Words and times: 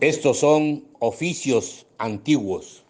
Estos 0.00 0.40
son 0.40 0.88
oficios 0.98 1.86
antiguos. 1.98 2.82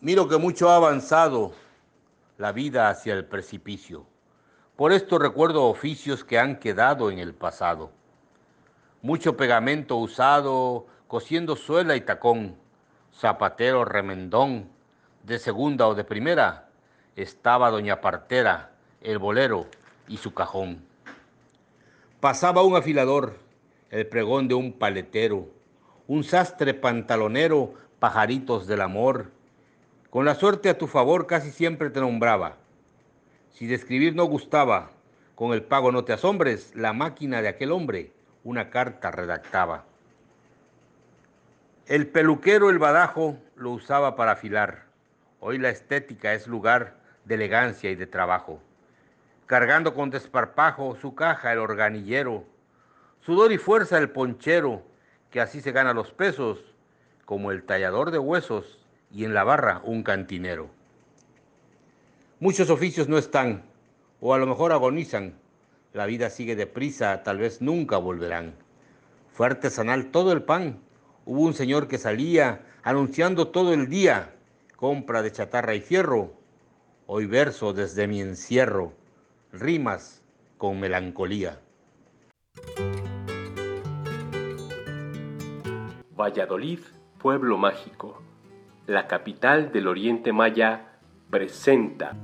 Miro 0.00 0.28
que 0.28 0.36
mucho 0.36 0.70
ha 0.70 0.76
avanzado 0.76 1.50
la 2.38 2.52
vida 2.52 2.88
hacia 2.88 3.14
el 3.14 3.24
precipicio. 3.24 4.06
Por 4.76 4.92
esto 4.92 5.18
recuerdo 5.18 5.64
oficios 5.64 6.22
que 6.22 6.38
han 6.38 6.60
quedado 6.60 7.10
en 7.10 7.18
el 7.18 7.34
pasado. 7.34 7.90
Mucho 9.02 9.36
pegamento 9.36 9.96
usado 9.96 10.86
cosiendo 11.08 11.56
suela 11.56 11.96
y 11.96 12.02
tacón, 12.02 12.54
zapatero 13.12 13.84
remendón, 13.84 14.70
de 15.24 15.40
segunda 15.40 15.88
o 15.88 15.96
de 15.96 16.04
primera, 16.04 16.68
estaba 17.16 17.72
doña 17.72 18.00
Partera, 18.00 18.70
el 19.00 19.18
bolero 19.18 19.66
y 20.06 20.18
su 20.18 20.32
cajón. 20.34 20.84
Pasaba 22.20 22.62
un 22.62 22.76
afilador, 22.76 23.49
el 23.90 24.06
pregón 24.06 24.46
de 24.46 24.54
un 24.54 24.72
paletero, 24.72 25.48
un 26.06 26.22
sastre 26.24 26.74
pantalonero, 26.74 27.74
pajaritos 27.98 28.66
del 28.66 28.80
amor. 28.80 29.30
Con 30.10 30.24
la 30.24 30.34
suerte 30.34 30.68
a 30.68 30.78
tu 30.78 30.86
favor 30.86 31.26
casi 31.26 31.50
siempre 31.50 31.90
te 31.90 32.00
nombraba. 32.00 32.56
Si 33.50 33.66
de 33.66 33.74
escribir 33.74 34.14
no 34.14 34.24
gustaba, 34.24 34.92
con 35.34 35.52
el 35.52 35.62
pago 35.62 35.90
no 35.90 36.04
te 36.04 36.12
asombres, 36.12 36.72
la 36.74 36.92
máquina 36.92 37.42
de 37.42 37.48
aquel 37.48 37.72
hombre 37.72 38.12
una 38.44 38.70
carta 38.70 39.10
redactaba. 39.10 39.84
El 41.86 42.06
peluquero 42.06 42.70
el 42.70 42.78
badajo 42.78 43.36
lo 43.56 43.70
usaba 43.70 44.14
para 44.14 44.32
afilar. 44.32 44.84
Hoy 45.40 45.58
la 45.58 45.70
estética 45.70 46.32
es 46.32 46.46
lugar 46.46 46.96
de 47.24 47.34
elegancia 47.34 47.90
y 47.90 47.96
de 47.96 48.06
trabajo. 48.06 48.60
Cargando 49.46 49.94
con 49.94 50.10
desparpajo 50.10 50.96
su 50.96 51.14
caja 51.14 51.52
el 51.52 51.58
organillero, 51.58 52.44
sudor 53.20 53.52
y 53.52 53.58
fuerza 53.58 53.98
el 53.98 54.10
ponchero, 54.10 54.82
que 55.30 55.40
así 55.40 55.60
se 55.60 55.72
gana 55.72 55.94
los 55.94 56.12
pesos, 56.12 56.58
como 57.24 57.52
el 57.52 57.62
tallador 57.62 58.10
de 58.10 58.18
huesos 58.18 58.78
y 59.12 59.24
en 59.24 59.34
la 59.34 59.44
barra 59.44 59.80
un 59.84 60.02
cantinero. 60.02 60.70
Muchos 62.40 62.70
oficios 62.70 63.08
no 63.08 63.18
están, 63.18 63.62
o 64.20 64.34
a 64.34 64.38
lo 64.38 64.46
mejor 64.46 64.72
agonizan. 64.72 65.34
La 65.92 66.06
vida 66.06 66.30
sigue 66.30 66.56
deprisa, 66.56 67.22
tal 67.22 67.38
vez 67.38 67.60
nunca 67.60 67.98
volverán. 67.98 68.54
Fue 69.32 69.46
artesanal 69.46 70.10
todo 70.10 70.32
el 70.32 70.42
pan. 70.42 70.80
Hubo 71.24 71.42
un 71.42 71.54
señor 71.54 71.88
que 71.88 71.98
salía 71.98 72.62
anunciando 72.82 73.48
todo 73.48 73.74
el 73.74 73.88
día 73.88 74.34
compra 74.80 75.20
de 75.20 75.30
chatarra 75.30 75.74
y 75.74 75.82
fierro. 75.82 76.32
Hoy 77.06 77.26
verso 77.26 77.74
desde 77.74 78.08
mi 78.08 78.22
encierro, 78.22 78.94
rimas 79.52 80.22
con 80.56 80.80
melancolía. 80.80 81.60
Valladolid, 86.20 86.80
pueblo 87.18 87.56
mágico, 87.56 88.22
la 88.86 89.06
capital 89.06 89.72
del 89.72 89.88
Oriente 89.88 90.32
Maya, 90.32 90.98
presenta. 91.30 92.16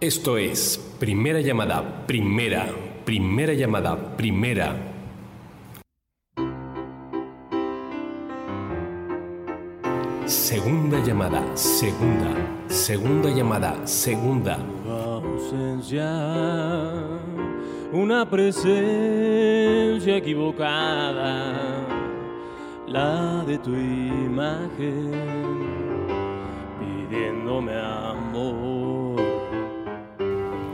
Esto 0.00 0.38
es 0.38 0.78
primera 1.00 1.40
llamada, 1.40 2.06
primera, 2.06 2.66
primera 3.04 3.52
llamada, 3.54 4.16
primera. 4.16 4.76
Segunda 10.26 11.00
llamada, 11.02 11.56
segunda, 11.56 12.30
segunda 12.68 13.30
llamada, 13.30 13.86
segunda. 13.86 14.58
ausencia, 14.86 16.08
una 17.92 18.28
presencia 18.28 20.16
equivocada, 20.16 22.03
la 22.94 23.42
de 23.44 23.58
tu 23.58 23.74
imagen 23.74 25.10
pidiéndome 26.78 27.72
amor. 27.74 29.20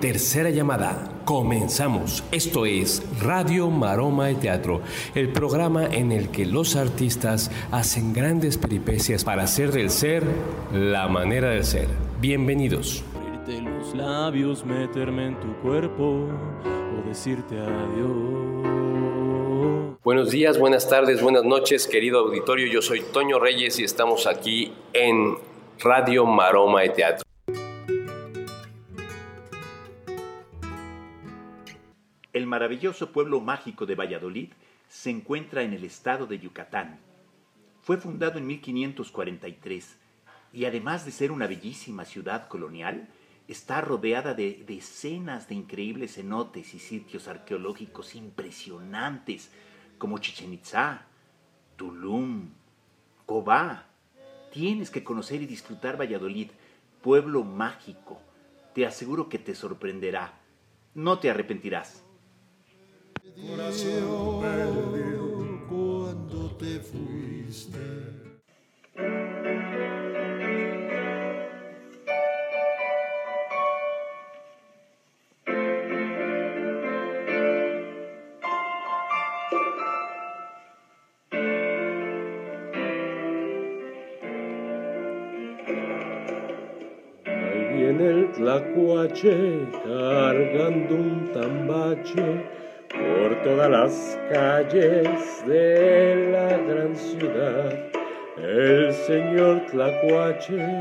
Tercera 0.03 0.51
llamada. 0.51 1.09
Comenzamos. 1.25 2.23
Esto 2.31 2.67
es 2.67 3.03
Radio 3.23 3.71
Maroma 3.71 4.27
de 4.27 4.35
Teatro, 4.35 4.83
el 5.15 5.31
programa 5.31 5.87
en 5.87 6.13
el 6.13 6.29
que 6.29 6.45
los 6.45 6.77
artistas 6.77 7.51
hacen 7.71 8.13
grandes 8.13 8.59
peripecias 8.59 9.25
para 9.25 9.45
hacer 9.45 9.73
del 9.73 9.89
ser 9.89 10.23
la 10.75 11.09
manera 11.09 11.49
de 11.51 11.63
ser. 11.63 11.89
Bienvenidos. 12.21 13.03
Abrirte 13.17 13.63
los 13.63 13.95
labios, 13.95 14.67
meterme 14.67 15.29
en 15.29 15.41
tu 15.41 15.55
cuerpo 15.63 16.27
o 16.27 17.09
decirte 17.09 17.59
adiós. 17.59 18.50
Buenos 20.11 20.33
días, 20.33 20.59
buenas 20.59 20.89
tardes, 20.89 21.23
buenas 21.23 21.45
noches, 21.45 21.87
querido 21.87 22.19
auditorio. 22.19 22.67
Yo 22.67 22.83
soy 22.83 23.01
Toño 23.01 23.39
Reyes 23.39 23.79
y 23.79 23.85
estamos 23.85 24.27
aquí 24.27 24.73
en 24.93 25.37
Radio 25.79 26.27
Maroma 26.27 26.81
de 26.81 26.89
Teatro. 26.89 27.25
El 32.33 32.47
maravilloso 32.49 33.13
pueblo 33.13 33.41
mágico 33.41 33.87
de 33.87 33.95
Valladolid 33.95 34.49
se 34.89 35.11
encuentra 35.11 35.63
en 35.63 35.75
el 35.75 35.85
estado 35.85 36.27
de 36.27 36.41
Yucatán. 36.41 36.99
Fue 37.81 37.97
fundado 37.97 38.39
en 38.39 38.49
1543 38.49 39.97
y 40.53 40.65
además 40.65 41.05
de 41.05 41.13
ser 41.13 41.31
una 41.31 41.47
bellísima 41.47 42.05
ciudad 42.05 42.49
colonial, 42.49 43.07
está 43.47 43.81
rodeada 43.81 44.35
de 44.35 44.65
decenas 44.67 45.49
de 45.49 45.55
increíbles 45.55 46.15
cenotes 46.15 46.75
y 46.75 46.81
sitios 46.81 47.29
arqueológicos 47.29 48.17
impresionantes 48.17 49.53
como 50.01 50.19
Chichen 50.19 50.53
Itzá, 50.53 51.07
Tulum, 51.77 52.49
Cobá. 53.27 53.87
Tienes 54.53 54.91
que 54.91 55.05
conocer 55.05 55.43
y 55.43 55.47
disfrutar 55.47 56.01
Valladolid, 56.01 56.49
pueblo 57.03 57.45
mágico. 57.45 58.19
Te 58.75 58.85
aseguro 58.87 59.29
que 59.29 59.39
te 59.39 59.55
sorprenderá. 59.55 60.41
No 60.95 61.21
te 61.21 61.31
arrepentirás. 61.31 62.03
Perdido 64.41 64.41
cuando 65.69 66.57
te 66.57 66.81
fuiste. 66.81 68.20
El 88.01 88.33
tlacuache 88.33 89.69
cargando 89.85 90.95
un 90.95 91.31
tambache 91.35 92.47
por 92.89 93.43
todas 93.43 93.71
las 93.71 94.19
calles 94.33 95.45
de 95.47 96.31
la 96.33 96.57
gran 96.57 96.97
ciudad. 96.97 97.91
El 98.39 98.95
señor 98.95 99.67
tlacuache 99.67 100.81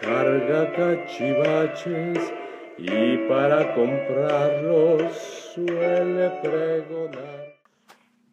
carga 0.00 0.72
cachivaches 0.72 2.32
y 2.78 3.28
para 3.28 3.72
comprarlos 3.72 5.12
suele 5.54 6.30
pregonar. 6.42 7.60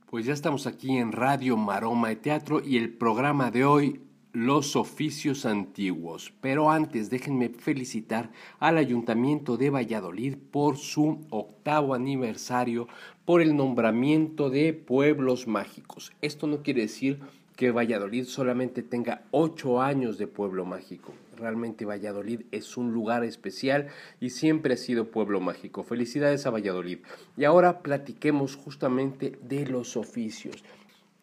Pues 0.10 0.26
ya 0.26 0.34
estamos 0.34 0.66
aquí 0.66 0.98
en 0.98 1.12
Radio 1.12 1.56
Maroma 1.56 2.10
de 2.10 2.16
Teatro 2.16 2.62
y 2.66 2.78
el 2.78 2.98
programa 2.98 3.52
de 3.52 3.64
hoy, 3.64 4.07
Los 4.40 4.76
Oficios 4.76 5.48
Antiguos. 5.48 6.32
Pero 6.42 6.70
antes 6.70 7.10
déjenme 7.10 7.50
felicitar 7.50 8.30
al 8.60 8.78
Ayuntamiento 8.78 9.58
de 9.58 9.72
Valladolid 9.72 10.36
por 10.52 10.78
su 10.78 11.26
octavo 11.32 11.96
aniversario, 11.96 12.88
por 13.26 13.42
el 13.42 13.56
nombramiento 13.56 14.52
de 14.52 14.74
pueblos 14.74 15.48
mágicos. 15.48 16.12
Esto 16.22 16.46
no 16.46 16.62
quiere 16.62 16.82
decir 16.82 17.20
que 17.56 17.72
Valladolid 17.72 18.26
solamente 18.26 18.84
tenga 18.84 19.24
ocho 19.32 19.82
años 19.82 20.20
de 20.20 20.28
pueblo 20.28 20.66
mágico. 20.66 21.14
Realmente 21.36 21.86
Valladolid 21.86 22.42
es 22.52 22.78
un 22.78 22.94
lugar 22.94 23.24
especial 23.24 23.88
y 24.22 24.30
siempre 24.30 24.76
ha 24.76 24.78
sido 24.78 25.10
pueblo 25.10 25.42
mágico. 25.42 25.82
Felicidades 25.82 26.46
a 26.46 26.52
Valladolid. 26.52 27.00
Y 27.38 27.46
ahora 27.46 27.82
platiquemos 27.82 28.56
justamente 28.56 29.40
de 29.42 29.66
los 29.66 29.98
oficios. 29.98 30.64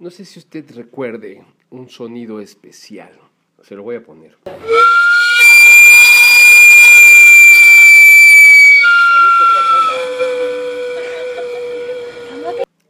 No 0.00 0.11
sé 0.11 0.25
si 0.25 0.41
usted 0.41 0.69
recuerde 0.75 1.44
un 1.70 1.88
sonido 1.88 2.41
especial. 2.41 3.12
Se 3.62 3.76
lo 3.76 3.85
voy 3.85 3.94
a 3.94 4.02
poner. 4.02 4.37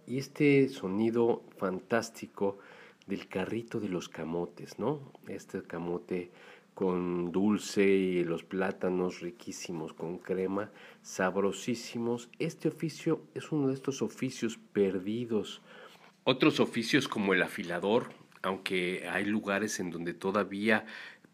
Y 0.06 0.18
este 0.18 0.70
sonido 0.70 1.42
fantástico 1.58 2.58
del 3.06 3.28
carrito 3.28 3.80
de 3.80 3.90
los 3.90 4.08
camotes, 4.08 4.78
¿no? 4.78 5.12
Este 5.28 5.62
camote 5.62 6.30
con 6.72 7.32
dulce 7.32 7.84
y 7.84 8.24
los 8.24 8.44
plátanos 8.44 9.20
riquísimos 9.20 9.92
con 9.92 10.16
crema, 10.16 10.70
sabrosísimos. 11.02 12.30
Este 12.38 12.68
oficio 12.68 13.20
es 13.34 13.52
uno 13.52 13.68
de 13.68 13.74
estos 13.74 14.00
oficios 14.00 14.58
perdidos 14.72 15.60
Otros 16.26 16.58
oficios 16.58 17.06
como 17.06 17.34
el 17.34 17.42
afilador, 17.42 18.08
aunque 18.40 19.06
hay 19.10 19.26
lugares 19.26 19.78
en 19.78 19.90
donde 19.90 20.14
todavía 20.14 20.86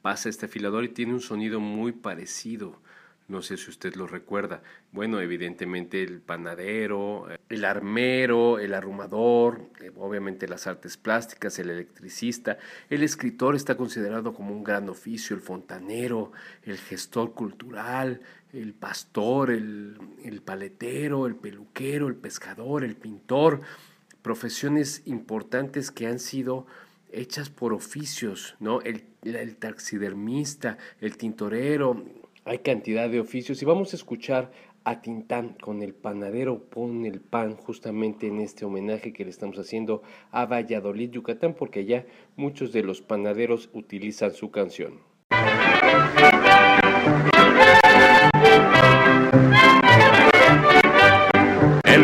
pasa 0.02 0.28
este 0.28 0.46
afilador 0.46 0.82
y 0.82 0.88
tiene 0.88 1.12
un 1.12 1.20
sonido 1.20 1.60
muy 1.60 1.92
parecido. 1.92 2.80
No 3.28 3.40
sé 3.40 3.56
si 3.56 3.70
usted 3.70 3.94
lo 3.94 4.08
recuerda. 4.08 4.64
Bueno, 4.90 5.20
evidentemente 5.20 6.02
el 6.02 6.20
panadero, 6.20 7.28
el 7.48 7.64
armero, 7.64 8.58
el 8.58 8.74
arrumador, 8.74 9.70
eh, 9.80 9.92
obviamente 9.96 10.48
las 10.48 10.66
artes 10.66 10.96
plásticas, 10.96 11.60
el 11.60 11.70
electricista. 11.70 12.58
El 12.88 13.04
escritor 13.04 13.54
está 13.54 13.76
considerado 13.76 14.34
como 14.34 14.52
un 14.52 14.64
gran 14.64 14.88
oficio, 14.88 15.36
el 15.36 15.42
fontanero, 15.42 16.32
el 16.64 16.78
gestor 16.78 17.32
cultural, 17.32 18.22
el 18.52 18.74
pastor, 18.74 19.52
el, 19.52 19.96
el 20.24 20.42
paletero, 20.42 21.28
el 21.28 21.36
peluquero, 21.36 22.08
el 22.08 22.16
pescador, 22.16 22.82
el 22.82 22.96
pintor. 22.96 23.60
Profesiones 24.22 25.02
importantes 25.06 25.90
que 25.90 26.06
han 26.06 26.18
sido 26.18 26.66
hechas 27.12 27.50
por 27.50 27.72
oficios, 27.72 28.56
¿no? 28.60 28.80
El, 28.82 29.02
taxidermista, 29.56 30.78
el 31.00 31.16
tintorero, 31.16 32.04
hay 32.44 32.58
cantidad 32.58 33.08
de 33.08 33.20
oficios 33.20 33.60
y 33.62 33.64
vamos 33.64 33.92
a 33.92 33.96
escuchar 33.96 34.50
a 34.84 35.02
Tintán 35.02 35.56
con 35.60 35.82
el 35.82 35.92
panadero 35.92 36.64
pon 36.64 37.04
el 37.04 37.20
pan 37.20 37.54
justamente 37.56 38.28
en 38.28 38.40
este 38.40 38.64
homenaje 38.64 39.12
que 39.12 39.24
le 39.24 39.30
estamos 39.30 39.58
haciendo 39.58 40.02
a 40.30 40.46
Valladolid, 40.46 41.10
Yucatán, 41.10 41.54
porque 41.54 41.80
allá 41.80 42.06
muchos 42.36 42.72
de 42.72 42.82
los 42.82 43.02
panaderos 43.02 43.68
utilizan 43.74 44.32
su 44.32 44.50
canción. 44.50 45.00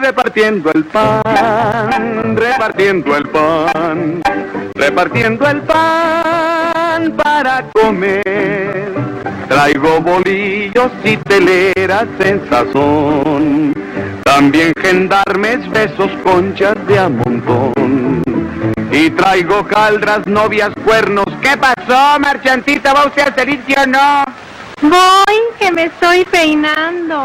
repartiendo 0.00 0.70
el 0.72 0.84
pan, 0.84 2.36
repartiendo 2.36 3.16
el 3.16 3.28
pan, 3.28 4.22
repartiendo 4.74 5.48
el 5.48 5.60
pan 5.62 7.12
para 7.16 7.64
comer. 7.72 8.92
Traigo 9.48 10.00
bolillos 10.00 10.92
y 11.04 11.16
teleras 11.16 12.06
en 12.20 12.40
sazón, 12.48 13.74
también 14.24 14.72
gendarmes, 14.80 15.68
besos, 15.70 16.10
conchas 16.22 16.74
de 16.86 16.98
a 16.98 17.08
montón. 17.08 18.22
Y 18.90 19.10
traigo 19.10 19.64
caldras, 19.66 20.26
novias, 20.26 20.70
cuernos. 20.84 21.26
¿Qué 21.42 21.56
pasó, 21.56 22.18
marchantita? 22.18 22.92
¿Va 22.92 23.06
usted 23.06 23.22
a 23.22 23.34
salir, 23.34 23.62
sí 23.66 23.74
o 23.76 23.86
no? 23.86 24.24
Voy, 24.80 25.36
que 25.58 25.72
me 25.72 25.84
estoy 25.84 26.24
peinando. 26.26 27.24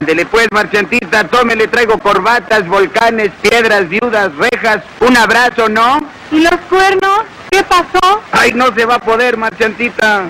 Ándele 0.00 0.24
pues, 0.26 0.46
marchantita, 0.52 1.24
tómele, 1.24 1.66
traigo 1.66 1.98
corbatas, 1.98 2.66
volcanes, 2.68 3.30
piedras, 3.40 3.88
viudas, 3.88 4.30
rejas, 4.36 4.82
un 5.00 5.16
abrazo, 5.16 5.68
¿no? 5.68 5.98
¿Y 6.30 6.40
los 6.40 6.56
cuernos? 6.68 7.22
¿Qué 7.50 7.62
pasó? 7.64 8.22
Ay, 8.30 8.52
no 8.54 8.72
se 8.74 8.84
va 8.84 8.94
a 8.94 9.00
poder, 9.00 9.36
marchantita. 9.36 10.26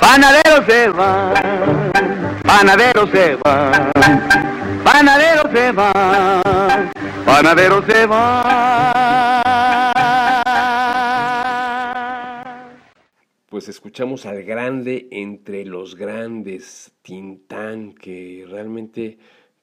Panadero 0.00 0.64
se 0.66 0.88
va, 0.88 1.32
panadero 2.42 3.06
se 3.06 3.36
va, 3.36 3.70
panadero 4.82 5.42
se 5.52 5.72
va, 5.72 6.42
panadero 7.24 7.82
se 7.86 8.06
va. 8.06 9.33
Pues 13.64 13.76
escuchamos 13.76 14.26
al 14.26 14.42
grande 14.42 15.08
entre 15.10 15.64
los 15.64 15.96
grandes, 15.96 16.92
Tintán, 17.00 17.94
que 17.94 18.44
realmente 18.46 19.16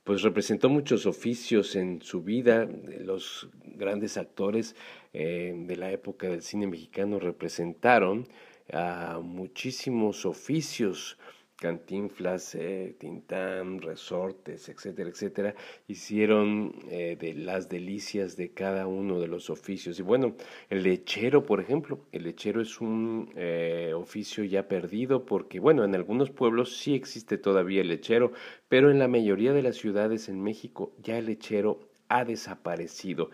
pues 0.04 0.24
representó 0.24 0.70
muchos 0.70 1.06
oficios 1.06 1.76
en 1.76 2.02
su 2.02 2.24
vida, 2.24 2.68
los 3.02 3.48
grandes 3.64 4.18
actores 4.18 4.76
eh, 5.14 5.54
de 5.56 5.78
la 5.78 5.92
época 5.92 6.28
del 6.28 6.42
cine 6.42 6.66
mexicano 6.66 7.20
representaron 7.20 8.28
a 8.74 9.20
muchísimos 9.22 10.26
oficios, 10.26 11.20
cantinflas, 11.62 12.56
eh, 12.56 12.96
resortes, 13.82 14.68
etcétera, 14.68 15.10
etcétera, 15.10 15.56
hicieron 15.88 16.74
eh, 16.90 17.16
de 17.20 17.36
las 17.36 17.70
delicias 17.70 18.36
de 18.36 18.52
cada 18.52 18.88
uno 18.88 19.20
de 19.20 19.28
los 19.28 19.52
oficios. 19.52 20.00
Y 20.00 20.02
bueno, 20.02 20.36
el 20.72 20.82
lechero, 20.82 21.46
por 21.46 21.62
ejemplo, 21.62 22.00
el 22.12 22.24
lechero 22.24 22.62
es 22.62 22.82
un 22.82 23.32
eh, 23.36 23.94
oficio 23.96 24.44
ya 24.44 24.68
perdido 24.68 25.24
porque, 25.24 25.60
bueno, 25.60 25.84
en 25.84 25.94
algunos 25.94 26.32
pueblos 26.32 26.78
sí 26.78 26.96
existe 26.96 27.38
todavía 27.38 27.82
el 27.82 27.90
lechero, 27.90 28.32
pero 28.68 28.90
en 28.90 28.98
la 28.98 29.08
mayoría 29.08 29.54
de 29.54 29.62
las 29.62 29.76
ciudades 29.76 30.30
en 30.30 30.42
México 30.42 30.94
ya 30.98 31.20
el 31.20 31.28
lechero 31.28 31.80
ha 32.10 32.26
desaparecido. 32.26 33.30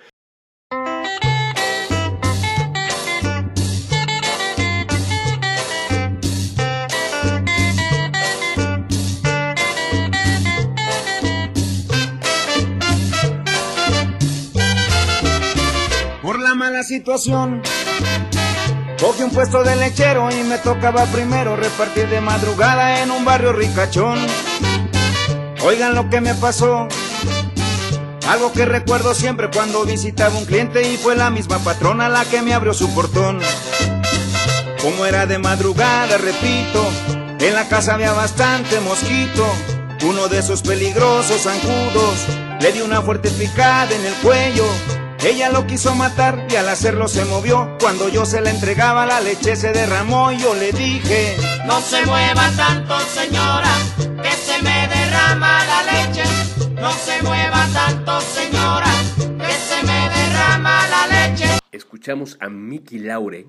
Situación, 16.88 17.62
cogí 18.98 19.22
un 19.22 19.32
puesto 19.32 19.62
de 19.62 19.76
lechero 19.76 20.30
y 20.32 20.42
me 20.44 20.58
tocaba 20.58 21.04
primero 21.08 21.58
repartir 21.58 22.08
de 22.08 22.22
madrugada 22.22 23.04
en 23.04 23.12
un 23.12 23.26
barrio 23.26 23.52
ricachón. 23.52 24.18
Oigan 25.66 25.96
lo 25.96 26.10
que 26.10 26.22
me 26.22 26.34
pasó, 26.36 26.88
algo 28.30 28.54
que 28.54 28.66
recuerdo 28.66 29.14
siempre 29.14 29.50
cuando 29.54 29.84
visitaba 29.84 30.38
un 30.38 30.46
cliente 30.46 30.82
y 30.90 30.96
fue 30.96 31.18
la 31.18 31.30
misma 31.30 31.60
patrona 31.60 32.08
la 32.08 32.24
que 32.24 32.42
me 32.42 32.54
abrió 32.54 32.74
su 32.74 32.90
portón. 32.96 33.42
Como 34.82 35.06
era 35.06 35.26
de 35.26 35.40
madrugada, 35.40 36.18
repito, 36.18 36.86
en 37.42 37.54
la 37.54 37.68
casa 37.68 37.96
había 37.96 38.14
bastante 38.14 38.80
mosquito. 38.80 39.46
Uno 40.04 40.30
de 40.30 40.40
esos 40.40 40.62
peligrosos 40.62 41.42
zancudos 41.42 42.28
le 42.62 42.72
dio 42.72 42.86
una 42.86 43.02
fuerte 43.02 43.30
picada 43.32 43.94
en 43.94 44.06
el 44.06 44.14
cuello. 44.24 44.66
Ella 45.24 45.50
lo 45.50 45.66
quiso 45.66 45.96
matar 45.96 46.46
y 46.50 46.56
al 46.56 46.70
hacerlo 46.70 47.08
se 47.08 47.26
movió. 47.26 47.78
Cuando 47.80 48.08
yo 48.10 48.26
se 48.26 48.40
la 48.42 48.52
entregaba, 48.52 49.06
la 49.06 49.20
leche 49.20 49.56
se 49.56 49.72
derramó 49.72 50.32
y 50.32 50.38
yo 50.38 50.54
le 50.54 50.72
dije: 50.72 51.36
No 51.66 51.82
se 51.82 52.06
mueva 52.06 52.50
tanto, 52.56 53.00
señora, 53.00 53.72
que 54.22 54.32
se 54.32 54.62
me 54.62 54.88
derrama 54.88 55.60
la 55.66 55.84
leche. 55.92 56.24
No 56.76 56.92
se 56.92 57.22
mueva 57.24 57.68
tanto, 57.74 58.22
señora, 58.22 58.92
que 59.18 59.54
se 59.54 59.84
me 59.86 60.10
derrama 60.10 60.88
la 60.88 61.30
leche. 61.30 61.46
Escuchamos 61.72 62.38
a 62.40 62.50
Mickey 62.50 63.00
Laure. 63.00 63.48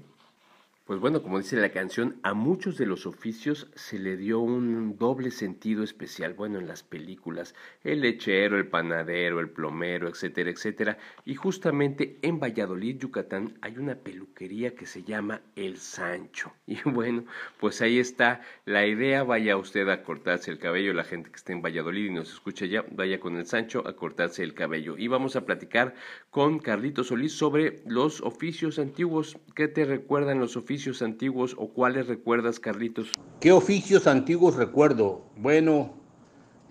Pues 0.88 1.00
bueno, 1.00 1.22
como 1.22 1.36
dice 1.36 1.56
la 1.56 1.68
canción, 1.68 2.18
a 2.22 2.32
muchos 2.32 2.78
de 2.78 2.86
los 2.86 3.04
oficios 3.04 3.68
se 3.74 3.98
le 3.98 4.16
dio 4.16 4.40
un 4.40 4.96
doble 4.96 5.30
sentido 5.30 5.84
especial. 5.84 6.32
Bueno, 6.32 6.58
en 6.58 6.66
las 6.66 6.82
películas, 6.82 7.54
el 7.84 8.00
lechero, 8.00 8.56
el 8.56 8.68
panadero, 8.68 9.38
el 9.38 9.50
plomero, 9.50 10.08
etcétera, 10.08 10.48
etcétera. 10.48 10.96
Y 11.26 11.34
justamente 11.34 12.16
en 12.22 12.40
Valladolid, 12.40 13.00
Yucatán, 13.00 13.58
hay 13.60 13.76
una 13.76 13.96
peluquería 13.96 14.74
que 14.74 14.86
se 14.86 15.02
llama 15.02 15.42
El 15.56 15.76
Sancho. 15.76 16.54
Y 16.66 16.78
bueno, 16.84 17.24
pues 17.60 17.82
ahí 17.82 17.98
está 17.98 18.40
la 18.64 18.86
idea. 18.86 19.24
Vaya 19.24 19.58
usted 19.58 19.88
a 19.90 20.02
cortarse 20.02 20.50
el 20.50 20.58
cabello, 20.58 20.94
la 20.94 21.04
gente 21.04 21.28
que 21.28 21.36
esté 21.36 21.52
en 21.52 21.60
Valladolid 21.60 22.06
y 22.06 22.14
nos 22.14 22.32
escucha 22.32 22.64
ya, 22.64 22.86
vaya 22.92 23.20
con 23.20 23.36
el 23.36 23.44
Sancho 23.44 23.86
a 23.86 23.94
cortarse 23.94 24.42
el 24.42 24.54
cabello. 24.54 24.96
Y 24.96 25.08
vamos 25.08 25.36
a 25.36 25.44
platicar 25.44 25.94
con 26.30 26.60
Carlito 26.60 27.04
Solís 27.04 27.34
sobre 27.34 27.82
los 27.84 28.22
oficios 28.22 28.78
antiguos. 28.78 29.36
¿Qué 29.54 29.68
te 29.68 29.84
recuerdan 29.84 30.38
los 30.38 30.56
oficios? 30.56 30.77
Antiguos 31.02 31.54
o 31.58 31.68
cuáles 31.68 32.06
recuerdas, 32.06 32.60
Carlitos? 32.60 33.10
¿Qué 33.40 33.52
oficios 33.52 34.06
antiguos 34.06 34.56
recuerdo? 34.56 35.22
Bueno, 35.36 35.94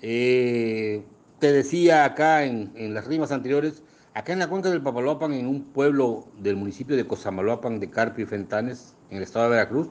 eh, 0.01 1.03
te 1.39 1.51
decía 1.51 2.05
acá 2.05 2.45
en, 2.45 2.71
en, 2.75 2.93
las 2.93 3.05
rimas 3.05 3.31
anteriores, 3.31 3.83
acá 4.13 4.33
en 4.33 4.39
la 4.39 4.47
cuenca 4.47 4.69
del 4.69 4.81
Papaloapan, 4.81 5.33
en 5.33 5.47
un 5.47 5.65
pueblo 5.65 6.27
del 6.39 6.55
municipio 6.55 6.95
de 6.95 7.05
Cosamaloapan 7.05 7.79
de 7.79 7.89
Carpio 7.89 8.23
y 8.23 8.27
Fentanes, 8.27 8.95
en 9.09 9.17
el 9.17 9.23
estado 9.23 9.45
de 9.45 9.51
Veracruz, 9.51 9.89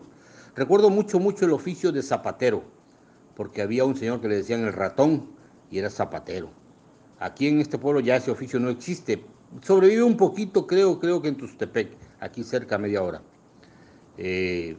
recuerdo 0.55 0.89
mucho, 0.91 1.19
mucho 1.19 1.45
el 1.45 1.53
oficio 1.53 1.93
de 1.93 2.03
zapatero, 2.03 2.65
porque 3.37 3.63
había 3.63 3.85
un 3.85 3.97
señor 3.97 4.21
que 4.21 4.29
le 4.29 4.37
decían 4.37 4.65
el 4.65 4.73
ratón 4.73 5.29
y 5.71 5.79
era 5.79 5.91
zapatero. 5.91 6.51
Aquí 7.19 7.49
en 7.49 7.61
este 7.61 7.79
pueblo 7.79 8.01
ya 8.01 8.17
ese 8.17 8.31
oficio 8.31 8.59
no 8.59 8.71
existe, 8.71 9.25
sobrevive 9.63 10.03
un 10.03 10.17
poquito, 10.17 10.67
creo, 10.67 10.99
creo 10.99 11.21
que 11.21 11.29
en 11.29 11.37
Tustepec, 11.37 11.97
aquí 12.21 12.43
cerca, 12.43 12.79
media 12.79 13.03
hora. 13.03 13.23
Eh, 14.19 14.77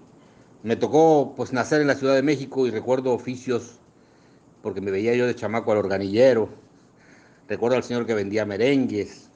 me 0.64 0.76
tocó 0.76 1.34
pues 1.36 1.54
nacer 1.54 1.82
en 1.82 1.88
la 1.88 1.96
Ciudad 1.96 2.16
de 2.16 2.24
México 2.24 2.68
y 2.68 2.72
recuerdo 2.72 3.14
oficios, 3.14 3.80
porque 4.62 4.82
me 4.82 4.92
veía 4.92 5.16
yo 5.16 5.28
de 5.28 5.36
chamaco 5.36 5.72
al 5.72 5.78
organillero, 5.78 6.50
recuerdo 7.48 7.78
al 7.78 7.84
señor 7.84 8.06
que 8.06 8.14
vendía 8.14 8.46
merengues, 8.46 9.27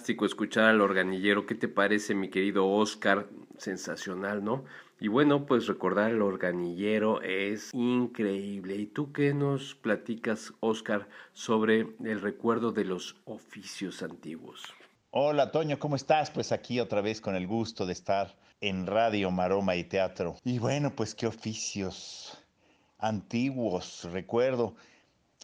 escuchar 0.00 0.64
al 0.64 0.80
organillero. 0.80 1.46
¿Qué 1.46 1.54
te 1.54 1.68
parece, 1.68 2.14
mi 2.14 2.28
querido 2.28 2.68
Oscar? 2.68 3.28
Sensacional, 3.58 4.42
¿no? 4.42 4.64
Y 4.98 5.08
bueno, 5.08 5.46
pues 5.46 5.66
recordar 5.66 6.10
al 6.10 6.22
organillero 6.22 7.22
es 7.22 7.74
increíble. 7.74 8.76
¿Y 8.76 8.86
tú 8.86 9.12
qué 9.12 9.34
nos 9.34 9.74
platicas, 9.74 10.52
Oscar, 10.60 11.08
sobre 11.32 11.88
el 12.04 12.20
recuerdo 12.20 12.72
de 12.72 12.84
los 12.84 13.16
oficios 13.24 14.02
antiguos? 14.02 14.62
Hola, 15.10 15.50
Toño, 15.50 15.78
¿cómo 15.78 15.96
estás? 15.96 16.30
Pues 16.30 16.52
aquí 16.52 16.80
otra 16.80 17.00
vez 17.00 17.20
con 17.20 17.34
el 17.34 17.46
gusto 17.46 17.84
de 17.84 17.92
estar 17.92 18.36
en 18.60 18.86
Radio 18.86 19.30
Maroma 19.30 19.76
y 19.76 19.84
Teatro. 19.84 20.36
Y 20.44 20.58
bueno, 20.58 20.94
pues 20.94 21.14
qué 21.14 21.26
oficios 21.26 22.38
antiguos, 22.98 24.08
recuerdo. 24.12 24.74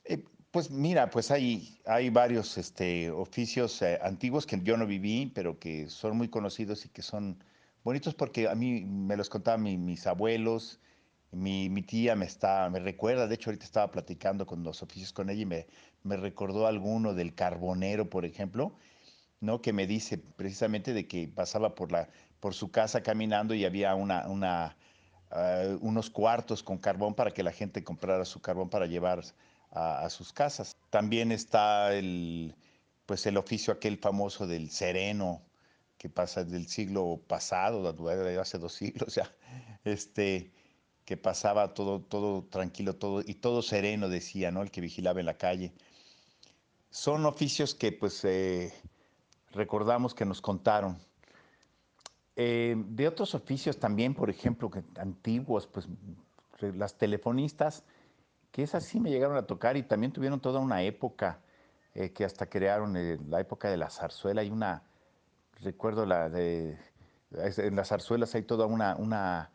Eh, 0.05 0.25
pues 0.59 0.73
mira, 0.73 1.09
pues 1.09 1.31
hay, 1.31 1.79
hay 1.87 2.11
varios 2.11 2.59
este, 2.59 3.12
oficios 3.12 3.81
eh, 3.81 3.97
antiguos 4.03 4.45
que 4.45 4.61
yo 4.61 4.77
no 4.77 4.88
viví, 4.88 5.31
pero 5.33 5.57
que 5.57 5.88
son 5.88 6.17
muy 6.17 6.27
conocidos 6.27 6.85
y 6.85 6.88
que 6.88 7.00
son 7.00 7.45
bonitos 7.85 8.12
porque 8.12 8.49
a 8.49 8.57
mí 8.57 8.81
me 8.81 9.17
los 9.17 9.29
contaban 9.29 9.62
mis 9.62 10.05
abuelos, 10.09 10.81
mi, 11.31 11.71
mi, 11.71 11.83
tía 11.83 12.17
me, 12.17 12.27
está, 12.27 12.69
me 12.71 12.81
recuerda, 12.81 13.29
de 13.29 13.37
hecho 13.37 13.50
ahorita 13.50 13.65
estaba 13.65 13.93
platicando 13.93 14.47
con 14.47 14.65
los 14.65 14.83
oficios 14.83 15.12
con 15.12 15.31
ella 15.31 15.43
y 15.43 15.47
me, 15.47 15.67
me 16.03 16.17
recordó 16.17 16.67
alguno 16.67 17.15
del 17.15 17.37
carbonero, 17.37 18.11
por 18.11 18.25
ejemplo, 18.25 18.75
¿no? 19.38 19.62
que 19.62 19.73
me 19.73 19.87
dice 19.87 20.19
precisamente 20.19 20.93
de 20.93 21.07
que 21.07 21.29
pasaba 21.29 21.77
por, 21.77 21.93
la, 21.93 22.09
por 22.41 22.53
su 22.53 22.73
casa 22.73 23.00
caminando 23.00 23.55
y 23.55 23.65
había 23.65 23.95
una, 23.95 24.27
uh, 24.27 25.79
unos 25.87 26.11
cuartos 26.11 26.65
con 26.65 26.79
carbón 26.79 27.15
para 27.15 27.31
que 27.31 27.45
la 27.45 27.53
gente 27.53 27.85
comprara 27.85 28.25
su 28.25 28.41
carbón 28.41 28.69
para 28.69 28.87
llevar 28.87 29.23
a, 29.71 30.09
sus 30.11 30.33
casas. 30.33 30.77
También 30.91 31.33
está 31.33 31.95
el, 31.95 32.55
pues 33.07 33.27
el 33.27 33.37
oficio 33.37 33.73
aquel 33.73 33.99
famoso 33.99 34.47
del 34.47 34.71
sereno, 34.71 35.43
que 35.99 36.09
pasa 36.09 36.45
del 36.45 36.69
siglo 36.69 37.21
pasado, 37.27 37.95
hace 38.41 38.59
dos 38.59 38.73
siglos 38.73 39.15
ya, 39.17 39.31
este, 39.85 40.53
que 41.05 41.17
pasaba 41.17 41.75
todo, 41.75 42.01
todo 42.01 42.45
tranquilo, 42.45 42.95
todo, 42.97 43.23
y 43.27 43.35
todo 43.35 43.63
sereno, 43.63 44.09
decía, 44.09 44.51
¿no? 44.51 44.63
El 44.63 44.71
que 44.71 44.81
vigilaba 44.81 45.21
en 45.21 45.27
la 45.27 45.37
calle. 45.37 45.73
Son 46.91 47.27
oficios 47.27 47.75
que 47.75 47.93
pues 47.93 48.25
eh, 48.25 48.73
recordamos 49.53 50.15
que 50.15 50.25
nos 50.25 50.41
contaron. 50.41 50.99
Eh, 52.37 52.77
de 52.77 53.09
otros 53.09 53.35
oficios 53.35 53.79
también, 53.79 54.15
por 54.15 54.31
ejemplo, 54.31 54.71
que 54.71 54.85
antiguos, 55.01 55.67
pues 55.67 55.89
las 56.61 56.97
telefonistas, 56.97 57.85
que 58.50 58.62
esas 58.62 58.85
sí 58.85 59.00
me 59.00 59.11
llegaron 59.11 59.37
a 59.37 59.47
tocar 59.47 59.76
y 59.76 59.83
también 59.83 60.12
tuvieron 60.12 60.40
toda 60.40 60.61
una 60.61 60.83
época 60.83 61.40
eh, 61.95 62.12
que 62.12 62.25
hasta 62.25 62.47
crearon 62.47 62.97
eh, 62.97 63.19
la 63.28 63.40
época 63.40 63.69
de 63.71 63.76
la 63.76 63.90
zarzuela. 63.90 64.40
Hay 64.40 64.50
una, 64.50 64.85
recuerdo 65.61 66.07
la 66.07 66.28
de, 66.28 66.78
en 67.33 67.76
las 67.76 67.88
zarzuelas 67.88 68.35
hay 68.35 68.43
toda 68.43 68.67
una, 68.67 68.97
una 68.97 69.50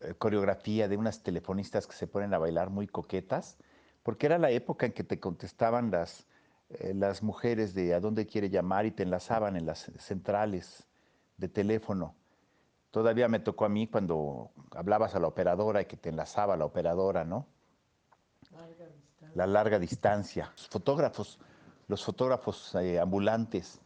eh, 0.00 0.14
coreografía 0.14 0.88
de 0.88 0.96
unas 0.96 1.22
telefonistas 1.22 1.86
que 1.86 1.94
se 1.94 2.06
ponen 2.06 2.34
a 2.34 2.38
bailar 2.38 2.70
muy 2.70 2.86
coquetas, 2.86 3.58
porque 4.02 4.26
era 4.26 4.38
la 4.38 4.50
época 4.50 4.86
en 4.86 4.92
que 4.92 5.04
te 5.04 5.20
contestaban 5.20 5.90
las, 5.90 6.26
las 6.94 7.22
mujeres 7.22 7.72
de 7.74 7.94
a 7.94 8.00
dónde 8.00 8.26
quiere 8.26 8.50
llamar 8.50 8.84
y 8.86 8.90
te 8.90 9.02
enlazaban 9.04 9.56
en 9.56 9.64
las 9.66 9.90
centrales 9.98 10.86
de 11.36 11.48
teléfono. 11.48 12.14
Todavía 12.90 13.28
me 13.28 13.40
tocó 13.40 13.64
a 13.64 13.68
mí 13.68 13.86
cuando 13.86 14.50
hablabas 14.72 15.14
a 15.14 15.20
la 15.20 15.28
operadora 15.28 15.82
y 15.82 15.86
que 15.86 15.96
te 15.96 16.10
enlazaba 16.10 16.56
la 16.56 16.64
operadora, 16.64 17.24
¿no? 17.24 17.46
La 19.34 19.46
larga 19.46 19.78
distancia. 19.78 20.52
Los 20.56 20.68
fotógrafos, 20.68 21.38
los 21.88 22.04
fotógrafos 22.04 22.74
eh, 22.76 22.98
ambulantes, 22.98 23.80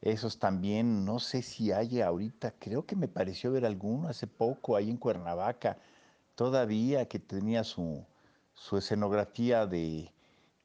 esos 0.00 0.38
también, 0.38 1.04
no 1.04 1.18
sé 1.18 1.42
si 1.42 1.72
hay 1.72 2.00
ahorita, 2.00 2.54
creo 2.58 2.84
que 2.84 2.96
me 2.96 3.08
pareció 3.08 3.52
ver 3.52 3.64
alguno 3.64 4.08
hace 4.08 4.26
poco 4.26 4.76
ahí 4.76 4.90
en 4.90 4.96
Cuernavaca, 4.96 5.78
todavía 6.34 7.06
que 7.06 7.18
tenía 7.20 7.62
su, 7.62 8.04
su 8.54 8.76
escenografía 8.76 9.66
de, 9.66 10.12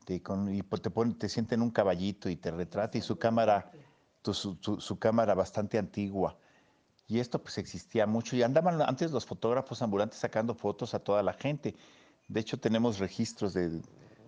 y 0.09 0.63
te, 0.63 0.89
pone, 0.89 1.13
te 1.15 1.29
siente 1.29 1.55
en 1.55 1.61
un 1.61 1.69
caballito 1.69 2.29
y 2.29 2.35
te 2.35 2.51
retrata 2.51 2.97
y 2.97 3.01
su 3.01 3.17
cámara, 3.19 3.71
tu, 4.21 4.33
su, 4.33 4.57
su, 4.79 4.99
cámara 4.99 5.35
bastante 5.35 5.77
antigua. 5.77 6.37
Y 7.07 7.19
esto 7.19 7.41
pues 7.41 7.57
existía 7.57 8.07
mucho 8.07 8.35
y 8.35 8.43
andaban 8.43 8.81
antes 8.81 9.11
los 9.11 9.25
fotógrafos 9.25 9.81
ambulantes 9.81 10.19
sacando 10.19 10.55
fotos 10.55 10.93
a 10.93 10.99
toda 10.99 11.23
la 11.23 11.33
gente. 11.33 11.75
De 12.27 12.39
hecho 12.39 12.59
tenemos 12.59 12.99
registros 12.99 13.53
de, 13.53 13.81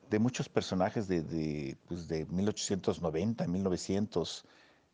de 0.09 0.19
muchos 0.19 0.49
personajes 0.49 1.07
de, 1.07 1.21
de, 1.21 1.77
pues 1.87 2.07
de 2.07 2.25
1890, 2.25 3.47
1900, 3.47 4.45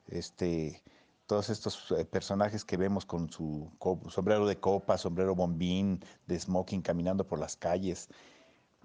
este, 0.08 0.84
todos 1.26 1.50
estos 1.50 1.92
eh, 1.92 2.06
personajes 2.06 2.66
que 2.66 2.78
vemos 2.78 3.06
con 3.06 3.30
su 3.32 3.72
sombrero 4.10 4.46
de 4.46 4.60
copa, 4.60 4.98
sombrero 4.98 5.34
bombín, 5.36 6.04
de 6.28 6.40
smoking, 6.40 6.82
caminando 6.82 7.26
por 7.26 7.40
las 7.40 7.56
calles. 7.56 8.10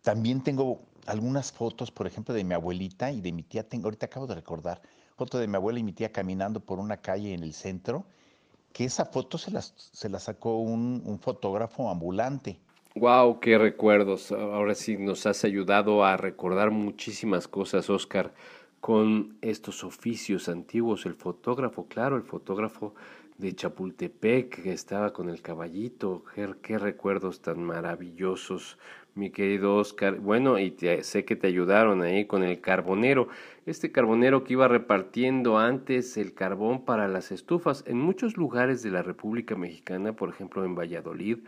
También 0.02 0.42
tengo 0.42 0.80
algunas 1.06 1.52
fotos, 1.52 1.90
por 1.90 2.06
ejemplo, 2.06 2.32
de 2.32 2.44
mi 2.44 2.54
abuelita 2.54 3.10
y 3.10 3.20
de 3.20 3.32
mi 3.32 3.42
tía. 3.42 3.68
Tengo, 3.68 3.86
ahorita 3.86 4.06
acabo 4.06 4.26
de 4.26 4.36
recordar, 4.36 4.80
foto 5.16 5.38
de 5.38 5.48
mi 5.48 5.56
abuela 5.56 5.80
y 5.80 5.82
mi 5.82 5.92
tía 5.92 6.12
caminando 6.12 6.60
por 6.60 6.78
una 6.78 6.96
calle 6.98 7.34
en 7.34 7.42
el 7.42 7.52
centro, 7.52 8.06
que 8.72 8.84
esa 8.84 9.04
foto 9.04 9.36
se 9.36 9.50
la, 9.50 9.60
se 9.62 10.08
la 10.08 10.20
sacó 10.20 10.56
un, 10.58 11.02
un 11.04 11.18
fotógrafo 11.18 11.90
ambulante. 11.90 12.60
Wow, 12.96 13.38
qué 13.38 13.56
recuerdos. 13.56 14.32
Ahora 14.32 14.74
sí 14.74 14.96
nos 14.96 15.24
has 15.24 15.44
ayudado 15.44 16.04
a 16.04 16.16
recordar 16.16 16.72
muchísimas 16.72 17.46
cosas, 17.46 17.88
Oscar, 17.88 18.34
con 18.80 19.36
estos 19.42 19.84
oficios 19.84 20.48
antiguos. 20.48 21.06
El 21.06 21.14
fotógrafo, 21.14 21.86
claro, 21.86 22.16
el 22.16 22.24
fotógrafo 22.24 22.96
de 23.38 23.54
Chapultepec 23.54 24.64
que 24.64 24.72
estaba 24.72 25.12
con 25.12 25.28
el 25.28 25.40
caballito. 25.40 26.24
Qué, 26.34 26.78
recuerdos 26.78 27.40
tan 27.40 27.62
maravillosos, 27.62 28.76
mi 29.14 29.30
querido 29.30 29.76
Oscar. 29.76 30.18
Bueno, 30.18 30.58
y 30.58 30.76
sé 31.02 31.24
que 31.24 31.36
te 31.36 31.46
ayudaron 31.46 32.02
ahí 32.02 32.24
con 32.24 32.42
el 32.42 32.60
carbonero. 32.60 33.28
Este 33.66 33.92
carbonero 33.92 34.42
que 34.42 34.54
iba 34.54 34.66
repartiendo 34.66 35.58
antes 35.58 36.16
el 36.16 36.34
carbón 36.34 36.84
para 36.84 37.06
las 37.06 37.30
estufas 37.30 37.84
en 37.86 37.98
muchos 37.98 38.36
lugares 38.36 38.82
de 38.82 38.90
la 38.90 39.02
República 39.02 39.54
Mexicana, 39.54 40.12
por 40.12 40.28
ejemplo 40.28 40.64
en 40.64 40.74
Valladolid 40.74 41.38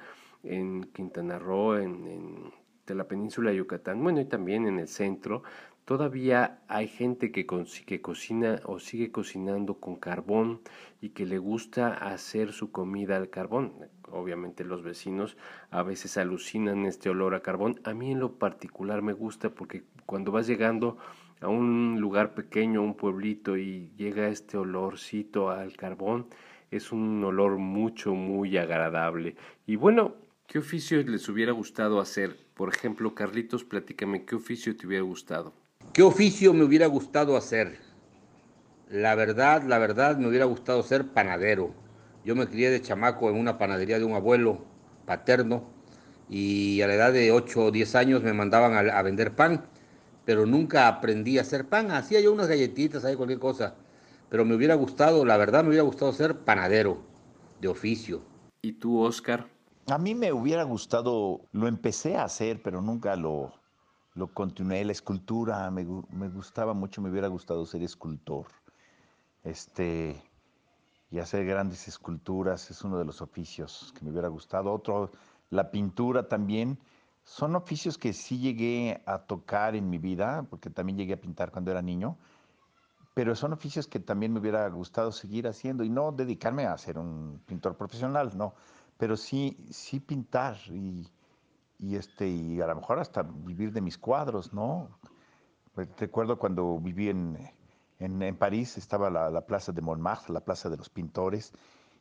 en 0.42 0.84
Quintana 0.84 1.38
Roo, 1.38 1.76
en, 1.76 2.52
de 2.87 2.94
la 2.94 3.08
península 3.08 3.50
de 3.50 3.56
Yucatán, 3.56 4.02
bueno, 4.02 4.20
y 4.20 4.25
también 4.25 4.66
en 4.66 4.78
el 4.78 4.88
centro, 4.88 5.42
todavía 5.84 6.62
hay 6.68 6.88
gente 6.88 7.32
que, 7.32 7.46
que 7.87 8.00
cocina 8.00 8.61
o 8.64 8.78
sigue 8.78 9.11
cocinando 9.11 9.75
con 9.75 9.96
carbón 9.96 10.61
y 11.00 11.11
que 11.11 11.26
le 11.26 11.38
gusta 11.38 11.94
hacer 11.94 12.52
su 12.52 12.70
comida 12.70 13.16
al 13.16 13.30
carbón. 13.30 13.72
Obviamente 14.11 14.64
los 14.64 14.82
vecinos 14.82 15.37
a 15.70 15.82
veces 15.82 16.18
alucinan 16.18 16.87
este 16.87 17.08
olor 17.08 17.34
a 17.34 17.40
carbón. 17.40 17.80
A 17.84 17.94
mí 17.94 18.12
en 18.12 18.20
lo 18.20 18.38
particular 18.38 19.02
me 19.02 19.12
gusta 19.12 19.50
porque 19.50 19.84
cuando 20.06 20.32
vas 20.32 20.46
llegando 20.46 20.99
a 21.40 21.49
un 21.49 22.00
lugar 22.00 22.34
pequeño, 22.34 22.82
un 22.82 22.94
pueblito 22.94 23.56
y 23.56 23.90
llega 23.96 24.28
este 24.28 24.58
olorcito 24.58 25.50
al 25.50 25.76
carbón, 25.76 26.26
es 26.70 26.92
un 26.92 27.22
olor 27.25 27.58
mucho, 27.58 28.14
muy 28.14 28.56
agradable. 28.56 29.37
Y 29.66 29.76
bueno, 29.76 30.14
¿Qué 30.46 30.58
oficio 30.58 31.02
les 31.02 31.28
hubiera 31.30 31.52
gustado 31.52 31.99
hacer? 31.99 32.37
Por 32.54 32.68
ejemplo, 32.68 33.14
Carlitos, 33.14 33.64
platícame, 33.64 34.26
¿qué 34.26 34.34
oficio 34.34 34.76
te 34.76 34.87
hubiera 34.87 35.02
gustado? 35.02 35.54
¿Qué 35.94 36.02
oficio 36.02 36.52
me 36.52 36.64
hubiera 36.64 36.87
gustado 36.87 37.38
hacer? 37.38 37.78
La 38.90 39.14
verdad, 39.14 39.62
la 39.62 39.78
verdad, 39.78 40.18
me 40.18 40.28
hubiera 40.28 40.44
gustado 40.44 40.82
ser 40.82 41.06
panadero. 41.06 41.75
Yo 42.25 42.37
me 42.37 42.46
crié 42.46 42.70
de 42.70 42.82
chamaco 42.82 43.30
en 43.30 43.37
una 43.37 43.56
panadería 43.56 43.99
de 43.99 44.04
un 44.04 44.12
abuelo 44.12 44.64
paterno 45.06 45.70
y 46.28 46.82
a 46.82 46.87
la 46.87 46.94
edad 46.96 47.12
de 47.14 47.32
8 47.32 47.64
o 47.64 47.70
10 47.70 47.94
años 47.94 48.22
me 48.22 48.34
mandaban 48.34 48.75
a, 48.75 48.99
a 48.99 49.02
vender 49.02 49.34
pan, 49.34 49.64
pero 50.26 50.44
nunca 50.44 50.87
aprendí 50.87 51.38
a 51.38 51.42
hacer 51.42 51.64
pan. 51.66 51.90
Hacía 51.90 52.20
yo 52.20 52.30
unas 52.30 52.49
galletitas, 52.49 53.06
ahí 53.06 53.16
cualquier 53.16 53.40
cosa, 53.40 53.75
pero 54.28 54.44
me 54.44 54.54
hubiera 54.54 54.75
gustado, 54.75 55.25
la 55.25 55.38
verdad, 55.38 55.62
me 55.62 55.70
hubiera 55.70 55.84
gustado 55.84 56.12
ser 56.12 56.37
panadero 56.40 57.02
de 57.61 57.68
oficio. 57.68 58.22
¿Y 58.61 58.72
tú, 58.72 59.00
Oscar? 59.00 59.49
A 59.88 59.98
mí 59.98 60.14
me 60.14 60.32
hubiera 60.32 60.62
gustado, 60.62 61.40
lo 61.52 61.66
empecé 61.66 62.16
a 62.16 62.24
hacer, 62.24 62.62
pero 62.62 62.80
nunca 62.80 63.16
lo, 63.16 63.52
lo 64.14 64.32
continué. 64.32 64.84
La 64.84 64.92
escultura 64.92 65.70
me, 65.70 65.84
me 66.10 66.28
gustaba 66.28 66.72
mucho, 66.72 67.02
me 67.02 67.10
hubiera 67.10 67.28
gustado 67.28 67.66
ser 67.66 67.82
escultor. 67.82 68.46
Este, 69.42 70.22
y 71.10 71.18
hacer 71.18 71.44
grandes 71.44 71.88
esculturas 71.88 72.70
es 72.70 72.82
uno 72.82 72.98
de 72.98 73.04
los 73.04 73.20
oficios 73.20 73.92
que 73.96 74.04
me 74.04 74.10
hubiera 74.10 74.28
gustado. 74.28 74.72
Otro, 74.72 75.10
la 75.50 75.70
pintura 75.70 76.28
también. 76.28 76.78
Son 77.24 77.54
oficios 77.54 77.98
que 77.98 78.12
sí 78.12 78.38
llegué 78.38 79.02
a 79.06 79.18
tocar 79.18 79.76
en 79.76 79.88
mi 79.90 79.98
vida, 79.98 80.44
porque 80.48 80.70
también 80.70 80.98
llegué 80.98 81.12
a 81.12 81.20
pintar 81.20 81.52
cuando 81.52 81.70
era 81.70 81.80
niño, 81.80 82.16
pero 83.14 83.36
son 83.36 83.52
oficios 83.52 83.86
que 83.86 84.00
también 84.00 84.32
me 84.32 84.40
hubiera 84.40 84.66
gustado 84.68 85.12
seguir 85.12 85.46
haciendo 85.46 85.84
y 85.84 85.90
no 85.90 86.10
dedicarme 86.12 86.66
a 86.66 86.76
ser 86.78 86.98
un 86.98 87.40
pintor 87.46 87.76
profesional, 87.76 88.32
no, 88.36 88.54
pero 89.02 89.16
sí, 89.16 89.56
sí 89.68 89.99
pintar 89.99 90.56
y, 90.68 91.04
y 91.80 91.97
este, 91.97 92.28
y 92.28 92.61
a 92.61 92.68
lo 92.68 92.76
mejor 92.76 93.00
hasta 93.00 93.25
vivir 93.25 93.73
de 93.73 93.80
mis 93.80 93.99
cuadros, 93.99 94.52
¿no? 94.52 94.90
Pues, 95.75 95.88
recuerdo 95.99 96.38
cuando 96.38 96.78
viví 96.78 97.09
en, 97.09 97.37
en, 97.99 98.37
París, 98.37 98.78
estaba 98.78 99.11
la, 99.11 99.28
la, 99.28 99.40
plaza 99.40 99.73
de 99.73 99.82
Montmartre, 99.82 100.32
la 100.32 100.44
plaza 100.44 100.71
de 100.71 100.76
los 100.76 100.88
pintores, 100.88 101.52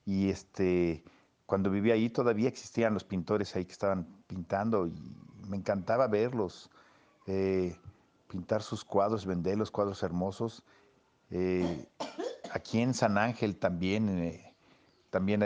y 0.05 0.29
este, 0.29 1.03
cuando 1.47 1.71
viví 1.71 1.89
ahí 1.89 2.07
todavía 2.07 2.47
existían 2.47 2.93
los 2.93 3.03
pintores 3.03 3.55
ahí 3.55 3.65
que 3.65 3.71
estaban 3.71 4.05
pintando 4.27 4.85
y 4.85 4.93
me 5.47 5.57
encantaba 5.57 6.07
verlos, 6.07 6.69
eh, 7.25 7.75
pintar 8.27 8.61
sus 8.61 8.85
cuadros, 8.85 9.25
vender 9.25 9.57
los 9.57 9.71
cuadros 9.71 10.03
hermosos. 10.03 10.63
Eh, 11.31 11.83
aquí 12.53 12.79
en 12.79 12.93
San 12.93 13.17
Ángel 13.17 13.57
también, 13.57 14.19
eh, 14.19 14.50
también 15.11 15.43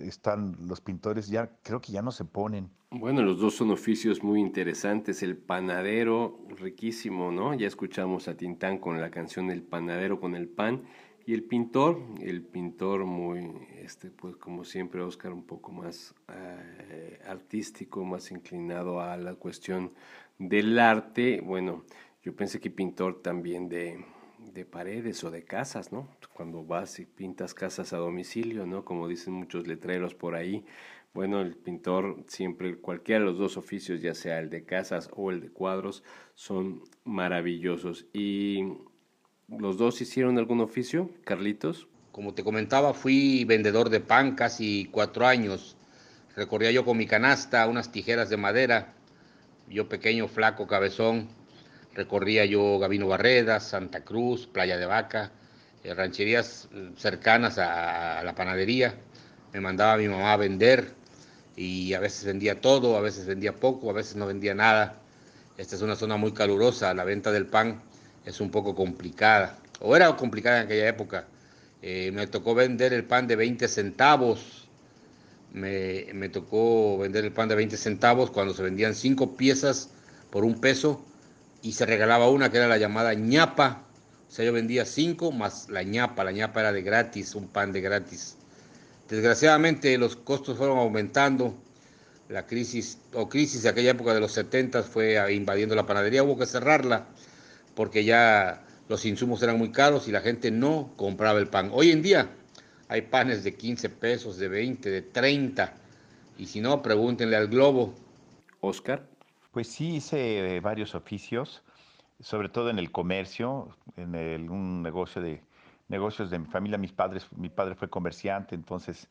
están 0.00 0.56
los 0.66 0.80
pintores, 0.80 1.28
ya 1.28 1.50
creo 1.62 1.80
que 1.80 1.92
ya 1.92 2.02
no 2.02 2.10
se 2.10 2.24
ponen. 2.24 2.70
Bueno, 2.90 3.22
los 3.22 3.38
dos 3.38 3.54
son 3.54 3.70
oficios 3.70 4.22
muy 4.24 4.40
interesantes. 4.40 5.22
El 5.22 5.36
panadero, 5.36 6.40
riquísimo, 6.58 7.30
¿no? 7.30 7.52
Ya 7.54 7.66
escuchamos 7.66 8.26
a 8.26 8.36
Tintán 8.36 8.78
con 8.78 9.00
la 9.00 9.10
canción 9.10 9.50
El 9.50 9.62
panadero 9.62 10.18
con 10.18 10.34
el 10.34 10.48
pan. 10.48 10.82
Y 11.26 11.34
el 11.34 11.42
pintor, 11.42 12.00
el 12.20 12.40
pintor 12.42 13.04
muy, 13.04 13.50
este, 13.82 14.10
pues 14.10 14.36
como 14.36 14.64
siempre, 14.64 15.02
Oscar, 15.02 15.32
un 15.32 15.44
poco 15.44 15.72
más 15.72 16.14
eh, 16.32 17.18
artístico, 17.26 18.04
más 18.04 18.30
inclinado 18.30 19.00
a 19.00 19.16
la 19.16 19.34
cuestión 19.34 19.92
del 20.38 20.78
arte. 20.78 21.40
Bueno, 21.40 21.84
yo 22.22 22.34
pensé 22.34 22.60
que 22.60 22.70
pintor 22.70 23.22
también 23.22 23.68
de, 23.68 24.04
de 24.52 24.64
paredes 24.64 25.22
o 25.24 25.30
de 25.30 25.44
casas, 25.44 25.92
¿no? 25.92 26.08
Cuando 26.34 26.64
vas 26.64 26.98
y 26.98 27.06
pintas 27.06 27.54
casas 27.54 27.92
a 27.92 27.98
domicilio, 27.98 28.66
¿no? 28.66 28.84
Como 28.84 29.08
dicen 29.08 29.34
muchos 29.34 29.66
letreros 29.66 30.14
por 30.14 30.34
ahí. 30.34 30.64
Bueno, 31.14 31.40
el 31.40 31.56
pintor 31.56 32.24
siempre, 32.28 32.76
cualquiera 32.78 33.20
de 33.20 33.26
los 33.26 33.38
dos 33.38 33.56
oficios, 33.56 34.02
ya 34.02 34.14
sea 34.14 34.38
el 34.38 34.50
de 34.50 34.64
casas 34.64 35.10
o 35.14 35.30
el 35.30 35.40
de 35.40 35.50
cuadros, 35.50 36.02
son 36.34 36.82
maravillosos. 37.04 38.06
Y 38.12 38.64
¿Los 39.48 39.78
dos 39.78 40.00
hicieron 40.00 40.38
algún 40.38 40.60
oficio, 40.60 41.08
Carlitos? 41.24 41.86
Como 42.10 42.34
te 42.34 42.42
comentaba, 42.42 42.94
fui 42.94 43.44
vendedor 43.44 43.90
de 43.90 44.00
pan 44.00 44.34
casi 44.34 44.88
cuatro 44.90 45.24
años. 45.24 45.76
Recorría 46.34 46.72
yo 46.72 46.84
con 46.84 46.98
mi 46.98 47.06
canasta 47.06 47.68
unas 47.68 47.92
tijeras 47.92 48.28
de 48.28 48.36
madera. 48.36 48.94
Yo 49.68 49.88
pequeño, 49.88 50.26
flaco, 50.26 50.66
cabezón. 50.66 51.28
Recorría 51.96 52.44
yo 52.44 52.78
Gavino 52.78 53.08
Barredas, 53.08 53.68
Santa 53.68 54.04
Cruz, 54.04 54.46
Playa 54.46 54.76
de 54.76 54.84
Vaca, 54.84 55.32
eh, 55.82 55.94
rancherías 55.94 56.68
eh, 56.74 56.90
cercanas 56.98 57.56
a, 57.56 58.22
la 58.22 58.34
panadería. 58.34 58.94
Me 59.54 59.62
mandaba 59.62 59.96
mi 59.96 60.06
mamá 60.06 60.34
a 60.34 60.36
vender 60.36 60.92
y 61.56 61.94
a 61.94 62.00
veces 62.00 62.26
vendía 62.26 62.60
todo, 62.60 62.98
a 62.98 63.00
veces 63.00 63.24
vendía 63.24 63.54
poco, 63.54 63.88
a 63.88 63.94
veces 63.94 64.16
no 64.16 64.26
vendía 64.26 64.54
nada. 64.54 65.00
Esta 65.56 65.74
es 65.74 65.80
una 65.80 65.96
zona 65.96 66.18
muy 66.18 66.32
calurosa, 66.32 66.92
la 66.92 67.04
venta 67.04 67.32
del 67.32 67.46
pan 67.46 67.80
es 68.26 68.42
un 68.42 68.50
poco 68.50 68.74
complicada, 68.74 69.58
o 69.80 69.96
era 69.96 70.14
complicada 70.16 70.58
en 70.58 70.66
aquella 70.66 70.88
época. 70.88 71.26
Eh, 71.80 72.10
me 72.12 72.26
tocó 72.26 72.54
vender 72.54 72.92
el 72.92 73.04
pan 73.04 73.26
de 73.26 73.36
20 73.36 73.68
centavos, 73.68 74.68
me, 75.54 76.08
me, 76.12 76.28
tocó 76.28 76.98
vender 76.98 77.24
el 77.24 77.32
pan 77.32 77.48
de 77.48 77.54
20 77.54 77.78
centavos 77.78 78.30
cuando 78.30 78.52
se 78.52 78.62
vendían 78.62 78.94
cinco 78.94 79.34
piezas 79.34 79.88
por 80.30 80.44
un 80.44 80.60
peso 80.60 81.02
y 81.66 81.72
se 81.72 81.84
regalaba 81.84 82.30
una 82.30 82.48
que 82.48 82.58
era 82.58 82.68
la 82.68 82.78
llamada 82.78 83.12
ñapa. 83.14 83.82
O 84.28 84.30
sea, 84.30 84.44
yo 84.44 84.52
vendía 84.52 84.84
cinco 84.84 85.32
más 85.32 85.68
la 85.68 85.82
ñapa, 85.82 86.22
la 86.22 86.30
ñapa 86.30 86.60
era 86.60 86.72
de 86.72 86.82
gratis, 86.82 87.34
un 87.34 87.48
pan 87.48 87.72
de 87.72 87.80
gratis. 87.80 88.36
Desgraciadamente 89.08 89.98
los 89.98 90.14
costos 90.14 90.58
fueron 90.58 90.78
aumentando, 90.78 91.56
la 92.28 92.46
crisis 92.46 92.98
o 93.14 93.28
crisis 93.28 93.64
de 93.64 93.70
aquella 93.70 93.90
época 93.90 94.14
de 94.14 94.20
los 94.20 94.30
70 94.32 94.84
fue 94.84 95.34
invadiendo 95.34 95.74
la 95.74 95.86
panadería, 95.86 96.22
hubo 96.22 96.38
que 96.38 96.46
cerrarla 96.46 97.08
porque 97.74 98.04
ya 98.04 98.62
los 98.88 99.04
insumos 99.04 99.42
eran 99.42 99.58
muy 99.58 99.72
caros 99.72 100.06
y 100.06 100.12
la 100.12 100.20
gente 100.20 100.52
no 100.52 100.92
compraba 100.96 101.40
el 101.40 101.48
pan. 101.48 101.70
Hoy 101.72 101.90
en 101.90 102.00
día 102.00 102.30
hay 102.86 103.02
panes 103.02 103.42
de 103.42 103.54
15 103.54 103.88
pesos, 103.90 104.38
de 104.38 104.46
20, 104.46 104.88
de 104.88 105.02
30, 105.02 105.74
y 106.38 106.46
si 106.46 106.60
no, 106.60 106.80
pregúntenle 106.80 107.34
al 107.34 107.48
Globo. 107.48 107.92
Oscar. 108.60 109.15
Pues 109.56 109.68
sí, 109.68 109.96
hice 109.96 110.60
varios 110.60 110.94
oficios, 110.94 111.62
sobre 112.20 112.50
todo 112.50 112.68
en 112.68 112.78
el 112.78 112.92
comercio, 112.92 113.74
en 113.96 114.50
un 114.50 114.82
negocio 114.82 115.22
de 115.22 115.42
negocios 115.88 116.28
de 116.28 116.38
mi 116.38 116.44
familia. 116.44 116.76
Mis 116.76 116.92
padres, 116.92 117.26
mi 117.32 117.48
padre 117.48 117.74
fue 117.74 117.88
comerciante, 117.88 118.54
entonces 118.54 119.08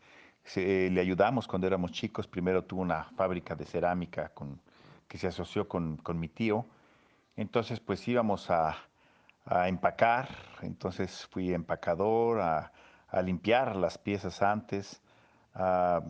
le 0.54 1.02
ayudamos 1.02 1.48
cuando 1.48 1.66
éramos 1.66 1.92
chicos. 1.94 2.28
Primero 2.28 2.64
tuvo 2.64 2.84
una 2.84 3.06
fábrica 3.16 3.56
de 3.56 3.66
cerámica 3.66 4.30
con, 4.36 4.62
que 5.08 5.18
se 5.18 5.26
asoció 5.26 5.68
con, 5.68 5.98
con 5.98 6.20
mi 6.20 6.28
tío 6.28 6.64
entonces, 7.36 7.80
pues 7.80 8.08
íbamos 8.08 8.52
a, 8.52 8.78
empacar, 9.68 10.30
entonces 10.62 11.26
fui 11.32 11.54
empacador, 11.56 12.40
a, 12.40 12.72
limpiar 13.24 13.76
las 13.76 13.98
piezas 13.98 14.44
antes, 14.44 15.02
a 15.56 16.04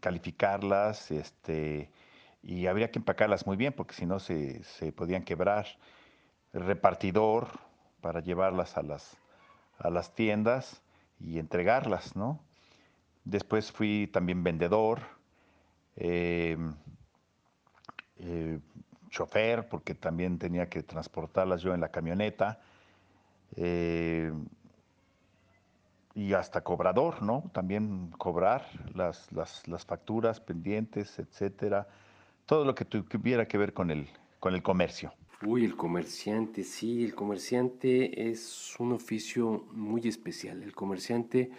calificarlas, 0.00 1.10
este, 1.10 1.90
y 2.48 2.66
habría 2.66 2.90
que 2.90 2.98
empacarlas 2.98 3.46
muy 3.46 3.58
bien 3.58 3.74
porque 3.74 3.94
si 3.94 4.06
no 4.06 4.18
se, 4.18 4.62
podían 4.96 5.22
quebrar. 5.22 5.66
repartidor 6.54 7.48
para 8.00 8.20
llevarlas 8.20 8.78
a 8.78 8.82
las, 8.82 9.18
a 9.78 9.90
las 9.90 10.14
tiendas 10.14 10.80
y 11.20 11.38
entregarlas, 11.38 12.16
¿no? 12.16 12.40
Después 13.24 13.70
fui 13.70 14.06
también 14.06 14.42
vendedor, 14.42 15.00
eh, 15.96 16.56
eh, 18.16 18.60
chofer, 19.10 19.68
porque 19.68 19.94
también 19.94 20.38
tenía 20.38 20.70
que 20.70 20.82
transportarlas 20.82 21.60
yo 21.60 21.74
en 21.74 21.82
la 21.82 21.90
camioneta. 21.90 22.60
Eh, 23.56 24.32
y 26.14 26.32
hasta 26.32 26.62
cobrador, 26.62 27.22
¿no? 27.22 27.50
También 27.52 28.10
cobrar 28.16 28.64
las, 28.94 29.30
las, 29.32 29.84
facturas 29.84 30.40
pendientes, 30.40 31.18
etcétera. 31.18 31.86
Todo 32.48 32.64
lo 32.64 32.74
que 32.74 32.86
tuviera 32.86 33.46
que 33.46 33.58
ver 33.58 33.74
con 33.74 33.90
el, 33.90 34.08
con 34.40 34.54
el 34.54 34.62
comercio. 34.62 35.12
Uy, 35.44 35.66
el 35.66 35.76
comerciante, 35.76 36.64
sí, 36.64 37.04
el 37.04 37.14
comerciante 37.14 38.30
es 38.30 38.74
un 38.78 38.92
oficio 38.92 39.66
muy 39.72 40.08
especial. 40.08 40.62
El 40.62 40.74
comerciante 40.74 41.50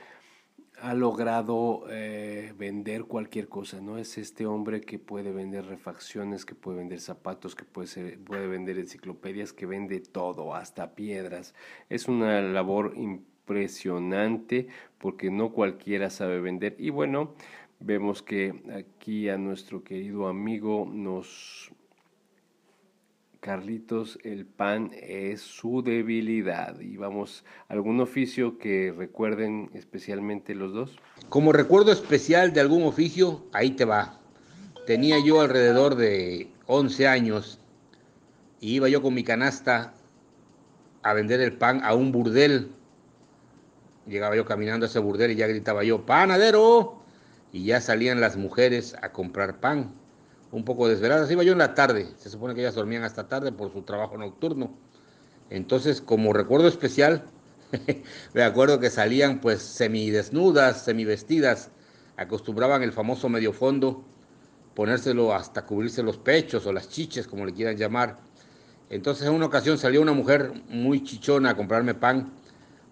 ha 0.82 0.96
logrado 0.96 1.84
eh, 1.92 2.56
vender 2.58 3.04
cualquier 3.04 3.48
cosa, 3.48 3.80
¿no? 3.80 4.00
Es 4.00 4.18
este 4.18 4.48
hombre 4.48 4.82
que 4.82 4.98
puede 4.98 5.32
vender 5.32 5.68
refacciones, 5.68 6.44
que 6.44 6.56
puede 6.56 6.80
vender 6.80 7.00
zapatos, 7.00 7.54
que 7.54 7.66
puede, 7.66 7.88
ser, 7.88 8.20
puede 8.22 8.48
vender 8.48 8.80
enciclopedias, 8.80 9.54
que 9.54 9.68
vende 9.68 10.00
todo, 10.00 10.56
hasta 10.56 10.96
piedras. 10.96 11.54
Es 11.90 12.08
una 12.08 12.42
labor 12.42 12.94
impresionante 12.98 14.70
porque 14.98 15.30
no 15.30 15.52
cualquiera 15.52 16.10
sabe 16.10 16.42
vender. 16.42 16.76
Y 16.80 16.90
bueno, 16.90 17.36
vemos 17.80 18.22
que 18.22 18.54
aquí 18.74 19.30
a 19.30 19.38
nuestro 19.38 19.84
querido 19.84 20.28
amigo 20.28 20.88
nos 20.92 21.72
Carlitos, 23.40 24.20
el 24.24 24.46
pan 24.46 24.92
es 24.94 25.40
su 25.40 25.82
debilidad. 25.82 26.78
Y 26.82 26.98
vamos, 26.98 27.46
¿algún 27.70 28.02
oficio 28.02 28.58
que 28.58 28.94
recuerden 28.96 29.70
especialmente 29.74 30.54
los 30.56 30.74
dos? 30.74 31.00
Como 31.30 31.54
recuerdo 31.54 31.94
especial 31.94 32.52
de 32.52 32.60
algún 32.60 32.84
oficio, 32.84 33.46
ahí 33.54 33.72
te 33.72 33.86
va. 33.86 34.20
Tenía 34.86 35.24
yo 35.24 35.40
alrededor 35.40 35.96
de 35.96 36.50
11 36.66 37.08
años 37.08 37.62
y 38.60 38.74
iba 38.74 38.90
yo 38.90 39.02
con 39.02 39.14
mi 39.14 39.24
canasta 39.24 39.94
a 41.02 41.14
vender 41.14 41.40
el 41.40 41.54
pan 41.54 41.82
a 41.86 41.94
un 41.94 42.12
burdel. 42.12 42.72
Llegaba 44.06 44.36
yo 44.36 44.44
caminando 44.44 44.86
a 44.86 44.90
ese 44.90 45.00
burdel 45.00 45.32
y 45.32 45.36
ya 45.36 45.48
gritaba 45.48 45.86
yo, 45.86 46.06
panadero. 46.06 47.00
Y 47.52 47.66
ya 47.66 47.82
salían 47.82 48.22
las 48.22 48.38
mujeres 48.38 48.96
a 49.02 49.12
comprar 49.12 49.60
pan 49.60 49.94
un 50.52 50.66
poco 50.66 50.88
desveladas. 50.88 51.32
Iba 51.32 51.44
yo 51.44 51.54
en 51.54 51.60
la 51.60 51.74
tarde, 51.74 52.10
se 52.18 52.30
supone 52.30 52.56
que 52.56 52.62
ellas 52.62 52.76
dormían 52.76 53.04
hasta 53.04 53.28
tarde 53.28 53.52
por 53.52 53.72
su 53.72 53.82
trabajo 53.84 54.18
nocturno. 54.18 54.76
Entonces, 55.50 56.02
como 56.02 56.34
recuerdo 56.34 56.68
especial, 56.68 57.24
me 58.34 58.44
acuerdo 58.44 58.80
que 58.80 58.90
salían 58.90 59.42
pues 59.42 59.62
semidesnudas, 59.62 60.84
semivestidas 60.84 61.72
acostumbraban 62.20 62.84
el 62.84 62.92
famoso 62.92 63.30
medio 63.30 63.54
fondo, 63.54 64.04
ponérselo 64.76 65.34
hasta 65.34 65.66
cubrirse 65.66 66.04
los 66.04 66.18
pechos 66.18 66.66
o 66.66 66.74
las 66.74 66.90
chiches, 66.90 67.28
como 67.28 67.46
le 67.46 67.54
quieran 67.54 67.78
llamar. 67.78 68.18
Entonces 68.90 69.26
en 69.26 69.34
una 69.34 69.46
ocasión 69.46 69.78
salió 69.78 70.02
una 70.02 70.14
mujer 70.14 70.52
muy 70.68 71.04
chichona 71.04 71.52
a 71.52 71.56
comprarme 71.56 71.94
pan. 71.94 72.34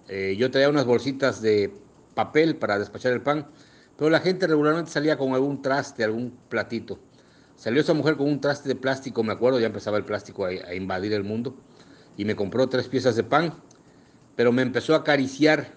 Eh, 0.08 0.36
yo 0.38 0.50
traía 0.50 0.70
unas 0.70 0.86
bolsitas 0.86 1.42
de 1.42 1.74
papel 2.14 2.56
para 2.56 2.80
despachar 2.80 3.12
el 3.12 3.22
pan, 3.22 3.48
pero 3.98 4.12
la 4.12 4.20
gente 4.20 4.48
regularmente 4.48 4.92
salía 4.92 5.18
con 5.18 5.34
algún 5.34 5.62
traste, 5.62 6.04
algún 6.04 6.38
platito. 6.50 7.00
Salió 7.56 7.82
esa 7.82 7.94
mujer 7.94 8.16
con 8.16 8.28
un 8.28 8.40
traste 8.40 8.70
de 8.70 8.76
plástico, 8.76 9.24
me 9.24 9.34
acuerdo, 9.34 9.60
ya 9.60 9.66
empezaba 9.66 9.98
el 9.98 10.06
plástico 10.06 10.46
a, 10.46 10.76
invadir 10.76 11.14
el 11.14 11.24
mundo, 11.24 11.56
y 12.16 12.24
me 12.24 12.36
compró 12.36 12.70
tres 12.70 12.88
piezas 12.88 13.16
de 13.16 13.24
pan, 13.24 13.54
pero 14.36 14.52
me 14.52 14.62
empezó 14.62 14.94
a 14.94 14.98
acariciar, 14.98 15.74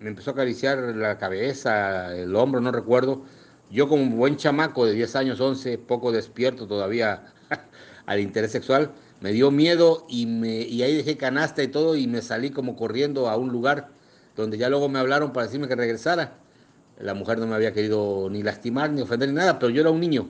me 0.00 0.08
empezó 0.08 0.30
a 0.30 0.32
acariciar 0.32 0.78
la 0.78 1.18
cabeza, 1.18 2.16
el 2.16 2.34
hombro, 2.34 2.60
no 2.60 2.72
recuerdo. 2.72 3.22
Yo 3.70 3.86
como 3.86 4.16
buen 4.16 4.36
chamaco 4.36 4.86
de 4.86 4.92
10 4.92 5.16
años, 5.16 5.40
11, 5.40 5.76
poco 5.76 6.10
despierto 6.10 6.66
todavía 6.66 7.26
al 8.06 8.20
interés 8.20 8.52
sexual, 8.52 8.92
me 9.20 9.32
dio 9.32 9.50
miedo 9.50 10.06
y, 10.08 10.24
me, 10.24 10.62
y 10.62 10.82
ahí 10.82 10.96
dejé 10.96 11.18
canasta 11.18 11.62
y 11.62 11.68
todo 11.68 11.96
y 11.96 12.06
me 12.06 12.22
salí 12.22 12.50
como 12.50 12.76
corriendo 12.76 13.28
a 13.28 13.36
un 13.36 13.50
lugar 13.50 13.88
donde 14.36 14.56
ya 14.56 14.70
luego 14.70 14.88
me 14.88 14.98
hablaron 14.98 15.34
para 15.34 15.46
decirme 15.46 15.68
que 15.68 15.74
regresara. 15.74 16.38
La 16.98 17.14
mujer 17.14 17.38
no 17.38 17.46
me 17.46 17.54
había 17.54 17.72
querido 17.72 18.28
ni 18.30 18.42
lastimar, 18.42 18.90
ni 18.90 19.02
ofender, 19.02 19.28
ni 19.28 19.34
nada, 19.36 19.58
pero 19.58 19.70
yo 19.70 19.80
era 19.80 19.90
un 19.90 20.00
niño 20.00 20.28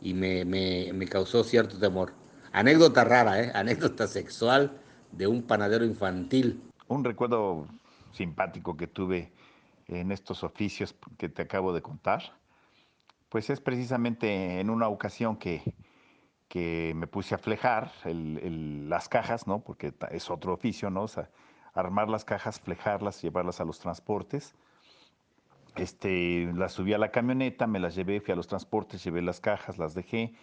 y 0.00 0.14
me, 0.14 0.44
me, 0.44 0.92
me 0.92 1.06
causó 1.06 1.42
cierto 1.44 1.78
temor. 1.78 2.12
Anécdota 2.52 3.04
rara, 3.04 3.42
¿eh? 3.42 3.50
anécdota 3.54 4.06
sexual 4.06 4.80
de 5.12 5.26
un 5.26 5.42
panadero 5.42 5.84
infantil. 5.84 6.62
Un 6.86 7.04
recuerdo 7.04 7.66
simpático 8.12 8.76
que 8.76 8.86
tuve 8.86 9.32
en 9.88 10.12
estos 10.12 10.44
oficios 10.44 10.94
que 11.16 11.28
te 11.28 11.42
acabo 11.42 11.72
de 11.72 11.82
contar, 11.82 12.22
pues 13.28 13.50
es 13.50 13.60
precisamente 13.60 14.60
en 14.60 14.70
una 14.70 14.88
ocasión 14.88 15.36
que, 15.36 15.74
que 16.48 16.92
me 16.94 17.06
puse 17.06 17.34
a 17.34 17.38
flejar 17.38 17.92
las 18.04 19.08
cajas, 19.08 19.46
¿no? 19.46 19.60
Porque 19.60 19.92
es 20.10 20.30
otro 20.30 20.54
oficio, 20.54 20.90
¿no? 20.90 21.04
O 21.04 21.08
armar 21.74 22.08
las 22.08 22.24
cajas, 22.24 22.60
flejarlas, 22.60 23.22
llevarlas 23.22 23.60
a 23.60 23.64
los 23.64 23.78
transportes. 23.78 24.54
Este, 25.78 26.50
las 26.54 26.72
subí 26.72 26.92
a 26.92 26.98
la 26.98 27.10
camioneta, 27.10 27.66
me 27.66 27.78
las 27.78 27.94
llevé, 27.94 28.20
fui 28.20 28.32
a 28.32 28.36
los 28.36 28.48
transportes, 28.48 29.02
llevé 29.04 29.22
las 29.22 29.40
cajas, 29.40 29.78
las 29.78 29.94
dejé. 29.94 30.34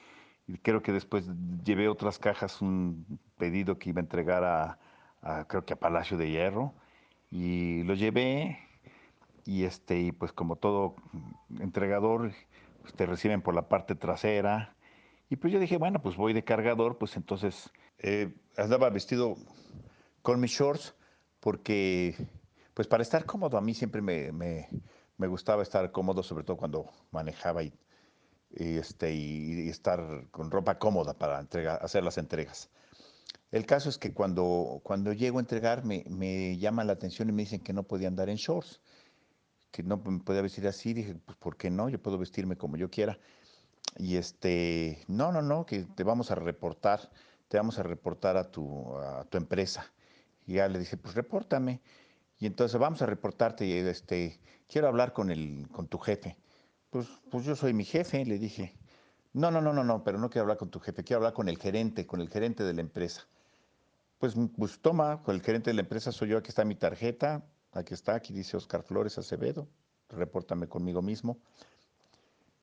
Creo 0.61 0.81
que 0.81 0.91
después 0.91 1.29
llevé 1.63 1.87
otras 1.89 2.19
cajas, 2.19 2.61
un 2.61 3.19
pedido 3.37 3.77
que 3.77 3.89
iba 3.89 3.99
a 3.99 4.03
entregar 4.03 4.43
a, 4.43 5.45
creo 5.47 5.65
que 5.65 5.73
a 5.73 5.79
Palacio 5.79 6.17
de 6.17 6.29
Hierro. 6.29 6.73
Y 7.31 7.83
lo 7.83 7.95
llevé 7.95 8.59
y 9.45 9.63
este, 9.63 9.99
y 9.99 10.11
pues 10.11 10.31
como 10.31 10.55
todo 10.55 10.95
entregador, 11.59 12.31
pues 12.81 12.93
te 12.93 13.05
reciben 13.05 13.41
por 13.41 13.55
la 13.55 13.67
parte 13.67 13.95
trasera. 13.95 14.75
Y 15.29 15.37
pues 15.37 15.51
yo 15.51 15.59
dije, 15.59 15.77
bueno, 15.77 16.01
pues 16.01 16.15
voy 16.15 16.33
de 16.33 16.43
cargador, 16.43 16.97
pues 16.97 17.17
entonces 17.17 17.71
eh, 17.99 18.33
andaba 18.57 18.89
vestido 18.89 19.35
con 20.21 20.39
mis 20.39 20.51
shorts 20.51 20.95
porque, 21.39 22.15
pues 22.73 22.87
para 22.87 23.03
estar 23.03 23.25
cómodo, 23.25 23.57
a 23.57 23.61
mí 23.61 23.73
siempre 23.73 24.01
me, 24.01 24.67
me 25.17 25.27
gustaba 25.27 25.63
estar 25.63 25.91
cómodo, 25.91 26.23
sobre 26.23 26.43
todo 26.43 26.57
cuando 26.57 26.89
manejaba 27.11 27.63
y, 27.63 27.73
este, 28.51 29.13
y, 29.13 29.69
estar 29.69 30.27
con 30.31 30.51
ropa 30.51 30.77
cómoda 30.77 31.13
para 31.13 31.39
hacer 31.39 32.03
las 32.03 32.17
entregas. 32.17 32.69
El 33.51 33.65
caso 33.65 33.89
es 33.89 33.97
que 33.97 34.13
cuando, 34.13 34.81
cuando 34.83 35.13
llego 35.13 35.37
a 35.37 35.41
entregar 35.41 35.85
me, 35.85 36.03
me 36.09 36.57
llaman 36.57 36.87
la 36.87 36.93
atención 36.93 37.29
y 37.29 37.31
me 37.31 37.43
dicen 37.43 37.61
que 37.61 37.73
no 37.73 37.83
podía 37.83 38.07
andar 38.07 38.29
en 38.29 38.35
shorts, 38.37 38.81
que 39.71 39.83
no 39.83 39.97
me 39.97 40.19
podía 40.19 40.41
vestir 40.41 40.67
así. 40.67 40.93
Dije, 40.93 41.15
pues 41.15 41.37
¿por 41.37 41.57
qué 41.57 41.69
no? 41.69 41.89
Yo 41.89 42.01
puedo 42.01 42.17
vestirme 42.17 42.55
como 42.55 42.77
yo 42.77 42.89
quiera. 42.89 43.19
Y 43.97 44.15
este, 44.15 45.03
no, 45.07 45.31
no, 45.31 45.41
no, 45.41 45.65
que 45.65 45.83
te 45.83 46.03
vamos 46.03 46.31
a 46.31 46.35
reportar, 46.35 47.11
te 47.49 47.57
vamos 47.57 47.77
a 47.77 47.83
reportar 47.83 48.37
a 48.37 48.49
tu, 48.49 48.97
a 48.97 49.25
tu 49.25 49.37
empresa. 49.37 49.91
Y 50.47 50.53
ya 50.55 50.67
le 50.67 50.79
dije, 50.79 50.95
pues 50.97 51.13
repórtame. 51.15 51.81
Y 52.37 52.45
entonces 52.47 52.79
vamos 52.79 53.01
a 53.01 53.05
reportarte, 53.05 53.65
y 53.65 53.73
este, 53.73 54.39
quiero 54.67 54.87
hablar 54.87 55.13
con, 55.13 55.31
el, 55.31 55.67
con 55.71 55.87
tu 55.87 55.97
jefe. 55.97 56.37
Pues, 56.89 57.07
pues 57.31 57.45
yo 57.45 57.55
soy 57.55 57.73
mi 57.73 57.85
jefe, 57.85 58.25
le 58.25 58.37
dije. 58.37 58.77
No, 59.33 59.51
no, 59.51 59.61
no, 59.61 59.73
no, 59.73 59.83
no, 59.83 60.03
pero 60.03 60.17
no 60.17 60.29
quiero 60.29 60.43
hablar 60.43 60.57
con 60.57 60.69
tu 60.69 60.79
jefe, 60.79 61.03
quiero 61.03 61.17
hablar 61.17 61.33
con 61.33 61.49
el 61.49 61.57
gerente, 61.57 62.05
con 62.05 62.21
el 62.21 62.29
gerente 62.29 62.63
de 62.63 62.73
la 62.73 62.81
empresa. 62.81 63.27
Pues, 64.17 64.33
pues 64.57 64.79
toma, 64.79 65.21
con 65.23 65.35
el 65.35 65.41
gerente 65.41 65.69
de 65.69 65.73
la 65.73 65.81
empresa 65.81 66.11
soy 66.11 66.29
yo, 66.29 66.37
aquí 66.37 66.49
está 66.49 66.63
mi 66.63 66.75
tarjeta, 66.75 67.45
aquí 67.73 67.93
está, 67.93 68.15
aquí 68.15 68.33
dice 68.33 68.55
Oscar 68.55 68.83
Flores 68.83 69.17
Acevedo, 69.17 69.67
repórtame 70.09 70.69
conmigo 70.69 71.01
mismo. 71.01 71.37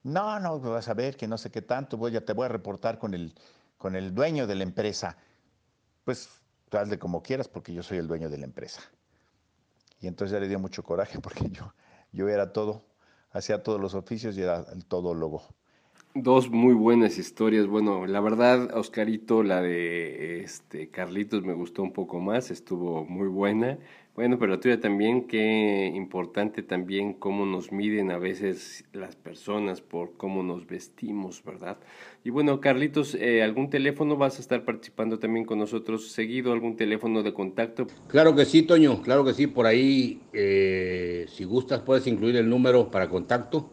No, 0.02 0.40
no, 0.40 0.58
vas 0.60 0.88
a 0.88 0.94
ver 0.94 1.16
que 1.16 1.28
no 1.28 1.36
sé 1.36 1.50
qué 1.50 1.62
tanto, 1.62 1.96
voy, 1.96 2.12
ya 2.12 2.22
te 2.22 2.32
voy 2.32 2.46
a 2.46 2.48
reportar 2.48 2.98
con 2.98 3.14
el, 3.14 3.34
con 3.76 3.94
el 3.94 4.14
dueño 4.14 4.46
de 4.46 4.54
la 4.54 4.62
empresa. 4.62 5.18
Pues 6.04 6.28
hazle 6.72 6.98
como 6.98 7.22
quieras 7.22 7.48
porque 7.48 7.74
yo 7.74 7.82
soy 7.82 7.98
el 7.98 8.08
dueño 8.08 8.30
de 8.30 8.38
la 8.38 8.46
empresa. 8.46 8.80
Y 10.02 10.08
entonces 10.08 10.32
ya 10.32 10.40
le 10.40 10.48
dio 10.48 10.58
mucho 10.58 10.82
coraje 10.82 11.18
porque 11.22 11.48
yo, 11.48 11.72
yo 12.12 12.28
era 12.28 12.52
todo, 12.52 12.82
hacía 13.30 13.62
todos 13.62 13.80
los 13.80 13.94
oficios 13.94 14.36
y 14.36 14.42
era 14.42 14.66
el 14.74 14.84
todólogo. 14.84 15.42
Dos 16.14 16.50
muy 16.50 16.74
buenas 16.74 17.16
historias. 17.16 17.66
Bueno, 17.66 18.04
la 18.06 18.20
verdad, 18.20 18.76
Oscarito, 18.76 19.42
la 19.42 19.62
de 19.62 20.42
este 20.42 20.90
Carlitos 20.90 21.42
me 21.42 21.54
gustó 21.54 21.82
un 21.82 21.94
poco 21.94 22.20
más, 22.20 22.50
estuvo 22.50 23.06
muy 23.06 23.28
buena. 23.28 23.78
Bueno, 24.14 24.38
pero 24.38 24.52
la 24.52 24.60
tuya 24.60 24.78
también, 24.78 25.26
qué 25.26 25.90
importante 25.94 26.62
también 26.62 27.14
cómo 27.14 27.46
nos 27.46 27.72
miden 27.72 28.10
a 28.10 28.18
veces 28.18 28.84
las 28.92 29.16
personas 29.16 29.80
por 29.80 30.18
cómo 30.18 30.42
nos 30.42 30.66
vestimos, 30.66 31.42
¿verdad? 31.42 31.78
Y 32.22 32.28
bueno, 32.28 32.60
Carlitos, 32.60 33.14
eh, 33.14 33.42
¿algún 33.42 33.70
teléfono 33.70 34.18
vas 34.18 34.36
a 34.36 34.42
estar 34.42 34.66
participando 34.66 35.18
también 35.18 35.46
con 35.46 35.58
nosotros 35.58 36.12
seguido? 36.12 36.52
¿Algún 36.52 36.76
teléfono 36.76 37.22
de 37.22 37.32
contacto? 37.32 37.86
Claro 38.08 38.36
que 38.36 38.44
sí, 38.44 38.64
Toño, 38.64 39.00
claro 39.00 39.24
que 39.24 39.32
sí. 39.32 39.46
Por 39.46 39.64
ahí, 39.64 40.20
eh, 40.34 41.24
si 41.28 41.44
gustas, 41.44 41.80
puedes 41.80 42.06
incluir 42.06 42.36
el 42.36 42.50
número 42.50 42.90
para 42.90 43.08
contacto, 43.08 43.70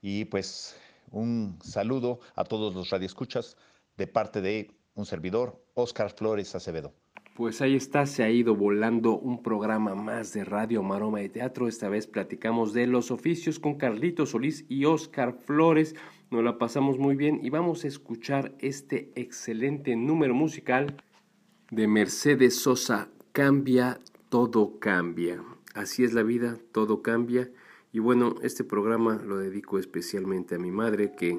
Y 0.00 0.24
pues 0.26 0.76
un 1.10 1.58
saludo 1.62 2.20
a 2.34 2.44
todos 2.44 2.74
los 2.74 2.90
radioescuchas 2.90 3.56
de 3.96 4.06
parte 4.06 4.40
de 4.40 4.70
un 4.94 5.06
servidor, 5.06 5.64
Oscar 5.74 6.10
Flores 6.10 6.54
Acevedo. 6.54 6.92
Pues 7.34 7.62
ahí 7.62 7.76
está, 7.76 8.04
se 8.04 8.22
ha 8.22 8.30
ido 8.30 8.54
volando 8.54 9.18
un 9.18 9.42
programa 9.42 9.94
más 9.94 10.34
de 10.34 10.44
Radio 10.44 10.82
Maroma 10.82 11.22
y 11.22 11.30
Teatro. 11.30 11.66
Esta 11.66 11.88
vez 11.88 12.06
platicamos 12.06 12.74
de 12.74 12.86
los 12.86 13.10
oficios 13.10 13.58
con 13.58 13.76
Carlito 13.76 14.26
Solís 14.26 14.66
y 14.68 14.84
Oscar 14.84 15.32
Flores. 15.32 15.94
Nos 16.32 16.42
la 16.42 16.56
pasamos 16.56 16.98
muy 16.98 17.14
bien 17.14 17.40
y 17.42 17.50
vamos 17.50 17.84
a 17.84 17.88
escuchar 17.88 18.54
este 18.58 19.12
excelente 19.16 19.96
número 19.96 20.32
musical 20.32 20.96
de 21.70 21.86
Mercedes 21.86 22.56
Sosa. 22.56 23.10
Cambia, 23.32 24.00
todo 24.30 24.78
cambia. 24.78 25.44
Así 25.74 26.04
es 26.04 26.14
la 26.14 26.22
vida, 26.22 26.56
todo 26.72 27.02
cambia. 27.02 27.50
Y 27.92 27.98
bueno, 27.98 28.36
este 28.40 28.64
programa 28.64 29.16
lo 29.16 29.36
dedico 29.36 29.78
especialmente 29.78 30.54
a 30.54 30.58
mi 30.58 30.70
madre 30.70 31.12
que 31.14 31.38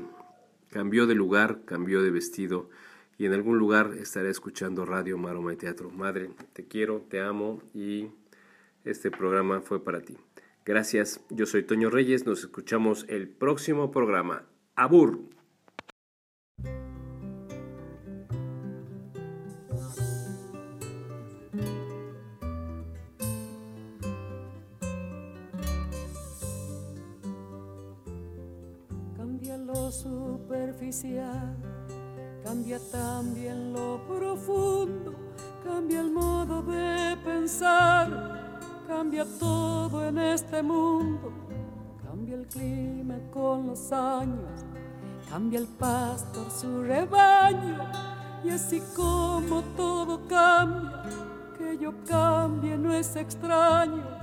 cambió 0.69 1.07
de 1.07 1.15
lugar, 1.15 1.61
cambió 1.65 2.03
de 2.03 2.11
vestido 2.11 2.69
y 3.17 3.25
en 3.25 3.33
algún 3.33 3.57
lugar 3.57 3.95
estaré 3.99 4.29
escuchando 4.29 4.85
Radio 4.85 5.17
Maroma 5.17 5.53
y 5.53 5.57
Teatro. 5.57 5.89
Madre, 5.89 6.29
te 6.53 6.67
quiero, 6.67 7.01
te 7.09 7.19
amo 7.19 7.63
y 7.73 8.09
este 8.85 9.09
programa 9.09 9.61
fue 9.61 9.83
para 9.83 10.01
ti. 10.01 10.17
Gracias, 10.65 11.19
yo 11.31 11.47
soy 11.47 11.63
Toño 11.63 11.89
Reyes, 11.89 12.27
nos 12.27 12.41
escuchamos 12.41 13.07
el 13.09 13.27
próximo 13.27 13.89
programa. 13.89 14.43
Abur. 14.75 15.19
Cambia 29.15 29.57
lo 29.57 29.91
superficial, 29.91 31.55
cambia 32.43 32.79
también 32.91 33.73
lo 33.73 34.01
profundo, 34.07 35.13
cambia 35.63 36.01
el 36.01 36.09
modo 36.09 36.63
de 36.63 37.15
pensar, 37.23 38.59
cambia 38.87 39.23
todo 39.39 40.03
en 40.07 40.17
este 40.17 40.63
mundo, 40.63 41.31
clima 42.53 43.15
con 43.31 43.67
los 43.67 43.91
años, 43.91 44.63
cambia 45.29 45.59
el 45.59 45.67
pastor 45.67 46.49
su 46.51 46.83
rebaño, 46.83 47.79
y 48.43 48.51
así 48.51 48.81
como 48.95 49.61
todo 49.75 50.21
cambia, 50.27 51.03
que 51.57 51.77
yo 51.79 51.91
cambie 52.07 52.77
no 52.77 52.93
es 52.93 53.15
extraño. 53.15 54.22